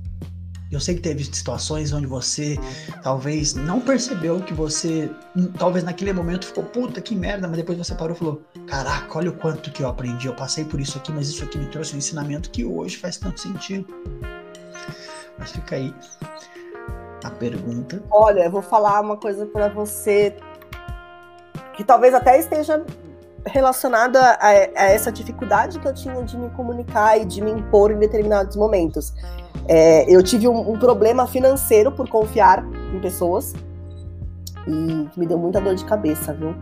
[0.70, 2.58] Eu sei que teve situações onde você
[3.02, 5.08] talvez não percebeu que você,
[5.56, 9.30] talvez naquele momento ficou, puta que merda, mas depois você parou e falou: caraca, olha
[9.30, 11.94] o quanto que eu aprendi, eu passei por isso aqui, mas isso aqui me trouxe
[11.94, 13.86] um ensinamento que hoje faz tanto sentido.
[15.38, 15.94] Mas fica aí
[17.22, 18.02] a pergunta.
[18.10, 20.34] Olha, eu vou falar uma coisa para você
[21.74, 22.84] que talvez até esteja
[23.46, 27.92] relacionada a, a, essa dificuldade que eu tinha de me comunicar e de me impor
[27.92, 29.14] em determinados momentos.
[29.68, 33.54] É, eu tive um, um, problema financeiro por confiar em pessoas
[34.66, 36.54] e me deu muita dor de cabeça, viu?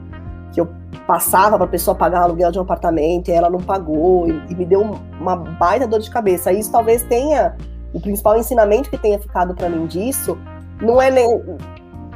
[0.53, 0.69] Que eu
[1.07, 4.43] passava para a pessoa pagar o aluguel de um apartamento e ela não pagou e,
[4.51, 4.83] e me deu
[5.21, 6.53] uma baita dor de cabeça.
[6.53, 7.57] Isso talvez tenha
[7.93, 10.37] o principal ensinamento que tenha ficado para mim disso
[10.81, 11.43] não é nem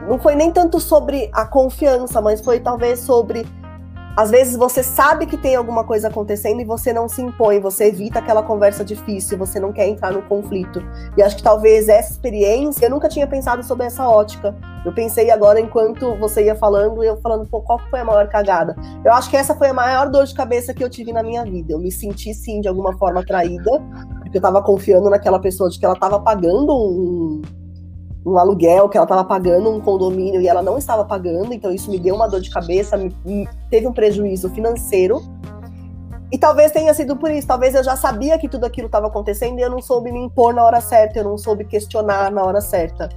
[0.09, 3.47] não foi nem tanto sobre a confiança, mas foi talvez sobre
[4.17, 7.85] às vezes você sabe que tem alguma coisa acontecendo e você não se impõe, você
[7.85, 10.83] evita aquela conversa difícil, você não quer entrar no conflito.
[11.17, 14.55] E acho que talvez essa experiência, eu nunca tinha pensado sobre essa ótica.
[14.85, 18.75] Eu pensei agora enquanto você ia falando, eu falando, pô, qual foi a maior cagada?
[19.05, 21.45] Eu acho que essa foi a maior dor de cabeça que eu tive na minha
[21.45, 21.73] vida.
[21.73, 23.71] Eu me senti, sim, de alguma forma traída,
[24.21, 27.43] porque eu tava confiando naquela pessoa de que ela tava pagando um
[28.25, 31.91] um aluguel que ela estava pagando, um condomínio e ela não estava pagando, então isso
[31.91, 35.23] me deu uma dor de cabeça, me, me, teve um prejuízo financeiro.
[36.31, 39.59] E talvez tenha sido por isso, talvez eu já sabia que tudo aquilo estava acontecendo
[39.59, 42.61] e eu não soube me impor na hora certa, eu não soube questionar na hora
[42.61, 43.09] certa.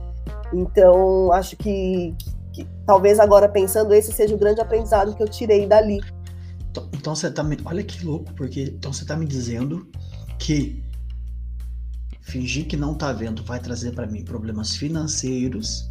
[0.53, 2.15] Então, acho que,
[2.53, 5.99] que, talvez agora pensando, esse seja o grande aprendizado que eu tirei dali.
[6.69, 7.57] Então, então você tá me.
[7.65, 9.85] Olha que louco, porque então você tá me dizendo
[10.39, 10.81] que
[12.21, 15.89] fingir que não tá vendo vai trazer para mim problemas financeiros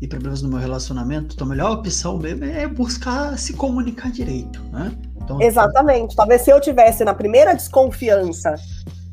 [0.00, 4.62] e problemas no meu relacionamento, então a melhor opção mesmo é buscar se comunicar direito,
[4.70, 4.92] né?
[5.16, 6.14] Então, Exatamente.
[6.14, 8.54] Talvez se eu tivesse na primeira desconfiança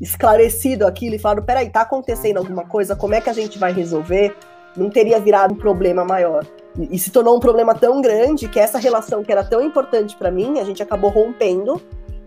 [0.00, 3.72] esclarecido aquilo e falado, peraí, tá acontecendo alguma coisa, como é que a gente vai
[3.72, 4.36] resolver?
[4.76, 6.46] Não teria virado um problema maior.
[6.78, 10.14] E, e se tornou um problema tão grande que essa relação que era tão importante
[10.16, 11.82] para mim, a gente acabou rompendo.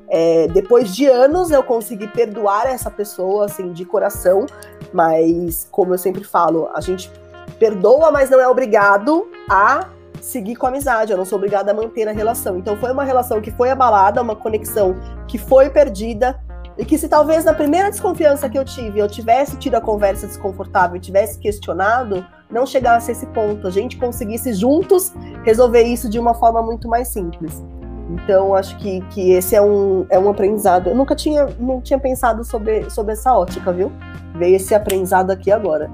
[0.10, 4.46] É, depois de anos eu consegui perdoar essa pessoa, assim, de coração,
[4.92, 7.12] mas como eu sempre falo, a gente
[7.60, 9.88] perdoa, mas não é obrigado a
[10.22, 12.58] seguir com a amizade, eu não sou obrigada a manter a relação.
[12.58, 14.96] Então foi uma relação que foi abalada, uma conexão
[15.28, 16.40] que foi perdida,
[16.78, 20.26] e que se talvez na primeira desconfiança que eu tive, eu tivesse tido a conversa
[20.26, 25.14] desconfortável e tivesse questionado, não chegasse a esse ponto, a gente conseguisse juntos
[25.44, 27.62] resolver isso de uma forma muito mais simples.
[28.10, 30.90] Então, acho que, que esse é um, é um aprendizado.
[30.90, 33.92] Eu nunca tinha, não tinha pensado sobre, sobre essa ótica, viu?
[34.36, 35.90] Veio esse aprendizado aqui agora.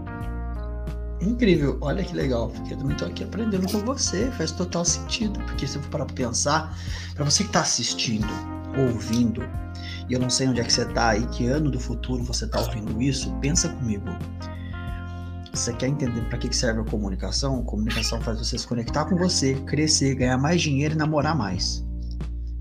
[1.22, 5.40] Incrível, olha que legal, porque eu também estou aqui aprendendo com você, faz total sentido,
[5.46, 6.78] porque se eu for para pensar,
[7.16, 8.28] para você que está assistindo,
[8.78, 9.42] ouvindo,
[10.08, 12.46] e eu não sei onde é que você está e que ano do futuro você
[12.46, 14.06] está ouvindo isso, pensa comigo.
[15.52, 17.60] Você quer entender para que serve a comunicação?
[17.62, 21.84] A comunicação faz você se conectar com você, crescer, ganhar mais dinheiro e namorar mais.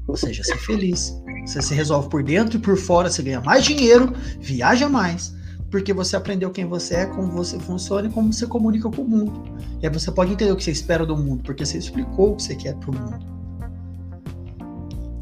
[0.07, 1.21] Ou seja, ser feliz.
[1.47, 5.35] Você se resolve por dentro e por fora, você ganha mais dinheiro, viaja mais,
[5.71, 9.09] porque você aprendeu quem você é, como você funciona e como você comunica com o
[9.09, 9.43] mundo.
[9.83, 12.37] E aí você pode entender o que você espera do mundo, porque você explicou o
[12.37, 13.35] que você quer para o mundo.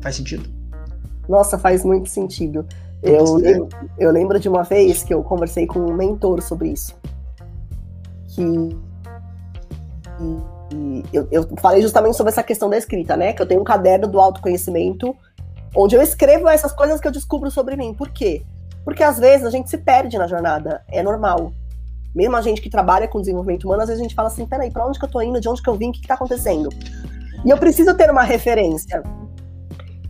[0.00, 0.48] Faz sentido?
[1.28, 2.66] Nossa, faz muito sentido.
[3.02, 3.68] Eu, lembro,
[3.98, 6.94] eu lembro de uma vez que eu conversei com um mentor sobre isso.
[8.28, 8.76] Que.
[11.12, 13.32] Eu, eu falei justamente sobre essa questão da escrita, né?
[13.32, 15.16] Que eu tenho um caderno do autoconhecimento
[15.74, 17.94] onde eu escrevo essas coisas que eu descubro sobre mim.
[17.94, 18.42] Por quê?
[18.84, 21.52] Porque às vezes a gente se perde na jornada, é normal.
[22.14, 24.70] Mesmo a gente que trabalha com desenvolvimento humano, às vezes a gente fala assim: peraí,
[24.70, 25.40] pra onde que eu tô indo?
[25.40, 25.88] De onde que eu vim?
[25.88, 26.68] O que, que tá acontecendo?
[27.44, 29.02] E eu preciso ter uma referência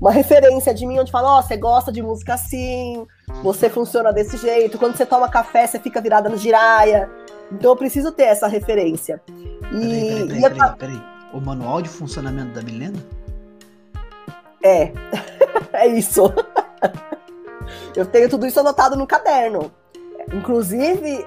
[0.03, 3.07] uma referência de mim onde fala, ó, oh, você gosta de música assim,
[3.41, 7.09] você funciona desse jeito, quando você toma café, você fica virada no giraia.
[7.53, 9.23] Então eu preciso ter essa referência.
[9.71, 11.03] E, peraí, peraí, peraí, peraí, peraí.
[11.33, 12.99] O manual de funcionamento da Milena?
[14.61, 14.93] É,
[15.73, 16.25] é isso.
[17.95, 19.71] eu tenho tudo isso anotado no caderno.
[20.35, 21.25] Inclusive,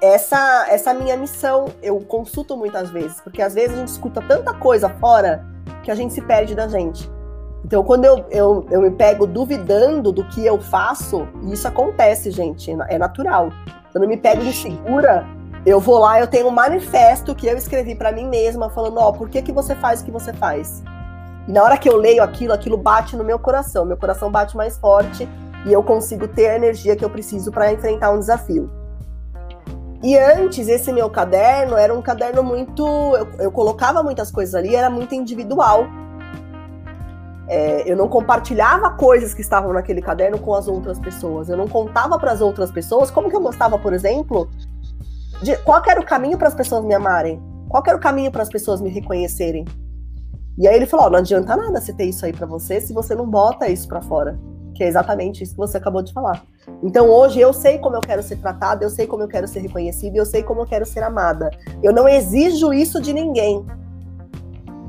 [0.00, 4.54] essa, essa minha missão eu consulto muitas vezes, porque às vezes a gente escuta tanta
[4.54, 5.44] coisa fora
[5.82, 7.17] que a gente se perde da gente.
[7.64, 12.70] Então, quando eu, eu, eu me pego duvidando do que eu faço, isso acontece, gente,
[12.88, 13.50] é natural.
[13.92, 15.26] Quando eu me pego insegura,
[15.66, 19.08] eu vou lá, eu tenho um manifesto que eu escrevi para mim mesma, falando, ó,
[19.08, 20.82] oh, por que, que você faz o que você faz?
[21.46, 24.56] E na hora que eu leio aquilo, aquilo bate no meu coração, meu coração bate
[24.56, 25.28] mais forte
[25.66, 28.70] e eu consigo ter a energia que eu preciso para enfrentar um desafio.
[30.02, 32.86] E antes, esse meu caderno era um caderno muito.
[33.16, 35.86] Eu, eu colocava muitas coisas ali, era muito individual
[37.48, 41.48] é, eu não compartilhava coisas que estavam naquele caderno com as outras pessoas.
[41.48, 44.48] Eu não contava para as outras pessoas como que eu gostava, por exemplo,
[45.42, 48.42] de qual era o caminho para as pessoas me amarem, qual era o caminho para
[48.42, 49.64] as pessoas me reconhecerem.
[50.58, 52.92] E aí ele falou: oh, não adianta nada você ter isso aí para você se
[52.92, 54.38] você não bota isso para fora,
[54.74, 56.42] que é exatamente isso que você acabou de falar.
[56.82, 59.60] Então hoje eu sei como eu quero ser tratada, eu sei como eu quero ser
[59.60, 61.50] reconhecida, eu sei como eu quero ser amada.
[61.82, 63.64] Eu não exijo isso de ninguém.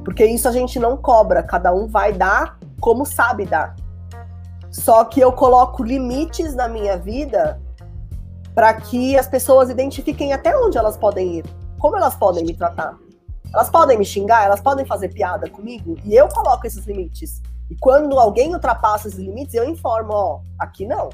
[0.03, 3.75] Porque isso a gente não cobra, cada um vai dar como sabe dar.
[4.71, 7.59] Só que eu coloco limites na minha vida
[8.53, 11.45] para que as pessoas identifiquem até onde elas podem ir,
[11.79, 12.97] como elas podem me tratar.
[13.53, 17.41] Elas podem me xingar, elas podem fazer piada comigo, e eu coloco esses limites.
[17.69, 21.09] E quando alguém ultrapassa esses limites, eu informo, ó, aqui não.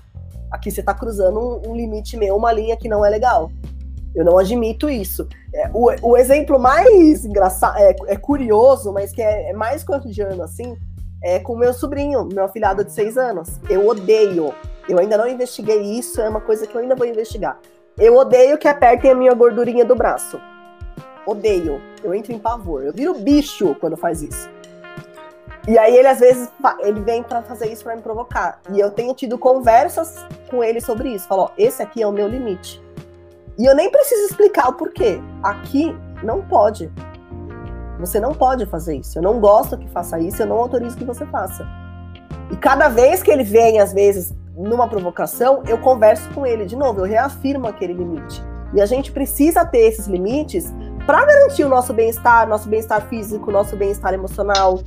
[0.52, 3.52] Aqui você está cruzando um, um limite meu, uma linha que não é legal.
[4.16, 5.28] Eu não admito isso.
[5.54, 10.42] É, o, o, exemplo mais engraçado, é, é, curioso, mas que é, é mais cotidiano
[10.42, 10.78] assim,
[11.22, 13.60] é com meu sobrinho, meu afilhado de seis anos.
[13.70, 14.54] Eu odeio.
[14.88, 17.60] Eu ainda não investiguei isso, é uma coisa que eu ainda vou investigar.
[17.98, 20.40] Eu odeio que apertem a minha gordurinha do braço.
[21.26, 21.82] Odeio.
[22.04, 22.84] Eu entro em pavor.
[22.84, 24.50] Eu viro bicho quando faz isso.
[25.68, 26.48] E aí ele às vezes
[26.82, 28.62] ele vem para fazer isso para me provocar.
[28.72, 31.28] E eu tenho tido conversas com ele sobre isso.
[31.28, 32.85] Falo, ó, esse aqui é o meu limite.
[33.58, 35.22] E eu nem preciso explicar o porquê.
[35.42, 36.92] Aqui não pode.
[38.00, 39.18] Você não pode fazer isso.
[39.18, 41.66] Eu não gosto que faça isso, eu não autorizo que você faça.
[42.52, 46.76] E cada vez que ele vem, às vezes, numa provocação, eu converso com ele de
[46.76, 48.44] novo, eu reafirmo aquele limite.
[48.74, 50.74] E a gente precisa ter esses limites
[51.06, 54.80] para garantir o nosso bem-estar, nosso bem-estar físico, nosso bem-estar emocional.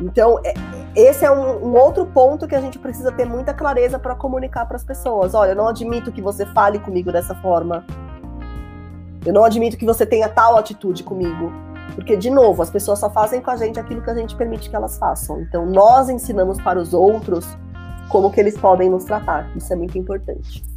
[0.00, 0.54] Então, é,
[0.94, 4.66] esse é um, um, outro ponto que a gente precisa ter muita clareza para comunicar
[4.66, 5.34] para as pessoas.
[5.34, 7.84] Olha, eu não admito que você fale comigo dessa forma.
[9.24, 11.52] Eu não admito que você tenha tal atitude comigo.
[11.94, 14.70] Porque, de novo, as pessoas só fazem com a gente aquilo que a gente permite
[14.70, 15.40] que elas façam.
[15.40, 17.46] Então, nós ensinamos para os outros
[18.08, 19.50] como que eles podem nos tratar.
[19.56, 20.69] Isso é muito importante.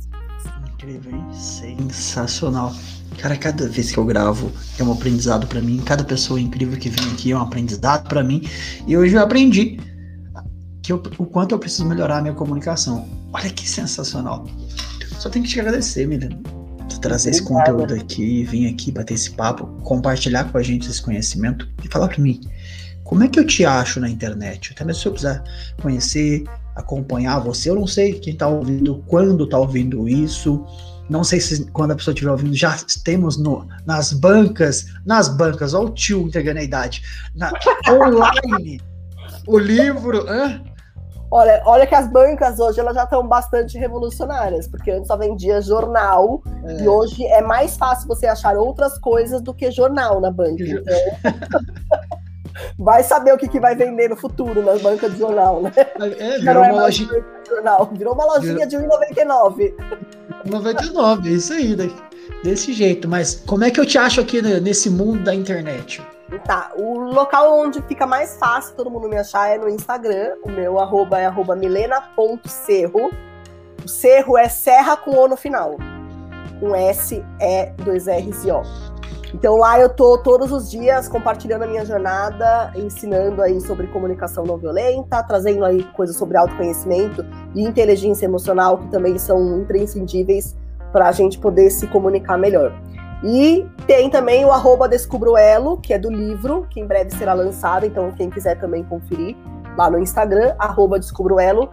[0.83, 1.27] Incrível, hein?
[1.31, 2.75] Sensacional.
[3.17, 5.81] Cara, cada vez que eu gravo é um aprendizado para mim.
[5.85, 8.41] Cada pessoa incrível que vem aqui é um aprendizado para mim.
[8.85, 9.79] E hoje eu aprendi
[10.81, 13.07] que eu, o quanto eu preciso melhorar a minha comunicação.
[13.31, 14.45] Olha que sensacional.
[15.19, 16.37] Só tenho que te agradecer, Milena.
[16.89, 21.01] Tu trazer esse conteúdo aqui, vir aqui bater esse papo, compartilhar com a gente esse
[21.01, 22.41] conhecimento e falar para mim
[23.05, 24.73] como é que eu te acho na internet.
[24.73, 25.43] Até mesmo se eu precisar
[25.81, 26.43] conhecer,
[26.75, 30.65] acompanhar você, eu não sei quem tá ouvindo, quando tá ouvindo isso.
[31.09, 35.73] Não sei se quando a pessoa estiver ouvindo, já temos no, nas bancas, nas bancas,
[35.73, 37.01] olha o tio entregando a idade,
[37.35, 37.51] na,
[37.89, 38.81] online,
[39.45, 40.25] o livro.
[40.27, 40.63] Hã?
[41.35, 45.59] Olha, olha que as bancas hoje elas já estão bastante revolucionárias, porque antes só vendia
[45.61, 46.83] jornal é.
[46.83, 50.63] e hoje é mais fácil você achar outras coisas do que jornal na banca.
[50.63, 50.93] Então,
[52.77, 55.71] vai saber o que, que vai vender no futuro nas bancas de jornal, né?
[55.75, 57.25] É, virou, é uma lojinha...
[57.47, 58.89] jornal, virou uma lojinha virou...
[58.89, 59.73] de R$1,99.
[60.45, 61.75] 99, é isso aí,
[62.43, 63.07] desse jeito.
[63.07, 66.01] Mas como é que eu te acho aqui nesse mundo da internet?
[66.45, 70.35] Tá, o local onde fica mais fácil todo mundo me achar é no Instagram.
[70.43, 73.11] O meu arroba é arroba milena.cerro.
[73.83, 75.77] O cerro é serra com O no final.
[76.59, 78.92] Com S, E, dois R's e O.
[79.33, 84.45] Então lá eu tô todos os dias compartilhando a minha jornada, ensinando aí sobre comunicação
[84.45, 90.55] não violenta, trazendo aí coisas sobre autoconhecimento e inteligência emocional que também são imprescindíveis
[90.91, 92.71] para a gente poder se comunicar melhor.
[93.23, 97.85] E tem também o arroba Descubroelo, que é do livro, que em breve será lançado,
[97.85, 99.35] então quem quiser também conferir
[99.77, 101.71] lá no Instagram, arroba Descubroelo.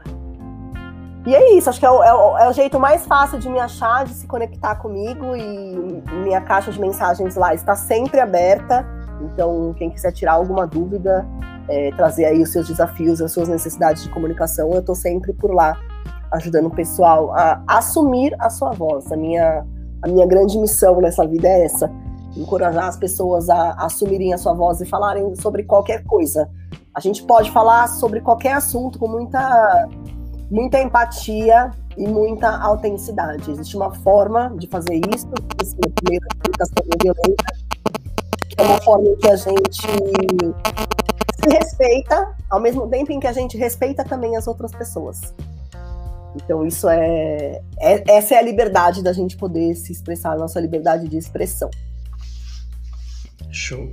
[1.26, 3.48] E é isso, acho que é o, é, o, é o, jeito mais fácil de
[3.48, 8.86] me achar, de se conectar comigo e minha caixa de mensagens lá está sempre aberta.
[9.20, 11.26] Então, quem quiser tirar alguma dúvida,
[11.68, 15.52] é, trazer aí os seus desafios, as suas necessidades de comunicação, eu estou sempre por
[15.52, 15.76] lá,
[16.32, 19.12] ajudando o pessoal a assumir a sua voz.
[19.12, 19.66] A minha,
[20.02, 21.90] a minha grande missão nessa vida é essa:
[22.34, 26.48] encorajar as pessoas a, a assumirem a sua voz e falarem sobre qualquer coisa.
[26.94, 29.86] A gente pode falar sobre qualquer assunto com muita
[30.50, 33.50] muita empatia e muita autenticidade.
[33.50, 37.44] Existe uma forma de fazer isso, comunicação violenta,
[38.48, 39.82] que é uma forma em que a gente
[41.42, 45.34] se respeita, ao mesmo tempo em que a gente respeita também as outras pessoas.
[46.36, 50.60] Então isso é, é essa é a liberdade da gente poder se expressar, a nossa
[50.60, 51.70] liberdade de expressão.
[53.50, 53.92] Show.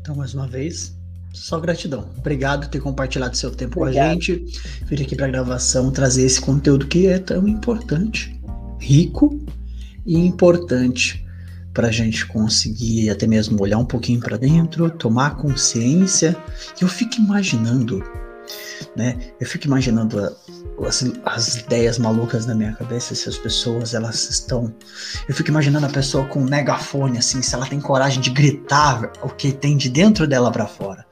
[0.00, 0.94] Então mais uma vez,
[1.32, 2.08] só gratidão.
[2.18, 4.04] Obrigado por ter compartilhado seu tempo Obrigado.
[4.04, 4.44] com a gente,
[4.84, 8.38] vir aqui para a gravação, trazer esse conteúdo que é tão importante,
[8.78, 9.40] rico
[10.04, 11.24] e importante
[11.72, 16.36] para a gente conseguir até mesmo olhar um pouquinho para dentro, tomar consciência.
[16.80, 18.04] Eu fico imaginando,
[18.94, 19.16] né?
[19.40, 20.20] Eu fico imaginando
[20.86, 24.74] as, as, ideias malucas na minha cabeça, se as pessoas elas estão.
[25.26, 29.10] Eu fico imaginando a pessoa com um megafone, assim, se ela tem coragem de gritar
[29.22, 31.06] o que tem de dentro dela para fora.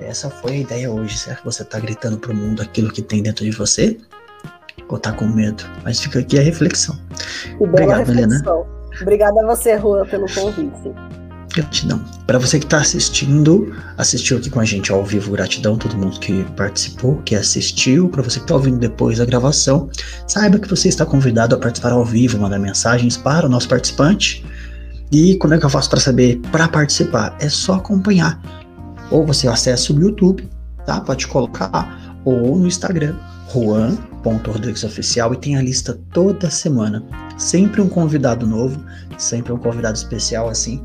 [0.00, 1.18] Essa foi a ideia hoje.
[1.18, 3.98] Será que você está gritando para o mundo aquilo que tem dentro de você?
[4.88, 5.64] Ou está com medo?
[5.84, 6.98] Mas fica aqui a reflexão.
[7.58, 8.42] Obrigado, Helena.
[9.00, 10.92] Obrigada a você, Rua, pelo convite.
[11.54, 12.02] Gratidão.
[12.26, 16.18] Para você que está assistindo, assistiu aqui com a gente ao vivo, gratidão todo mundo
[16.18, 18.08] que participou, que assistiu.
[18.08, 19.90] Para você que está ouvindo depois da gravação,
[20.26, 24.44] saiba que você está convidado a participar ao vivo, mandar mensagens para o nosso participante.
[25.10, 27.36] E como é que eu faço para saber para participar?
[27.38, 28.40] É só acompanhar
[29.12, 30.48] ou você acessa o YouTube,
[30.86, 31.00] tá?
[31.00, 33.14] Pode colocar, ou no Instagram,
[33.52, 37.04] juan.rodriguesoficial e tem a lista toda semana.
[37.36, 38.82] Sempre um convidado novo,
[39.18, 40.82] sempre um convidado especial assim,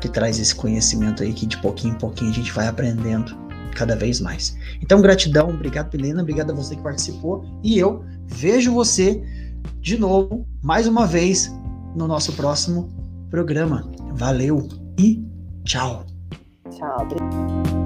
[0.00, 3.36] que traz esse conhecimento aí que de pouquinho em pouquinho a gente vai aprendendo
[3.74, 4.56] cada vez mais.
[4.80, 9.22] Então, gratidão, obrigado, Helena, obrigado a você que participou e eu vejo você
[9.80, 11.52] de novo, mais uma vez,
[11.94, 12.88] no nosso próximo
[13.30, 13.90] programa.
[14.14, 14.68] Valeu
[14.98, 15.22] e
[15.64, 16.15] tchau!
[16.70, 17.85] Tchau.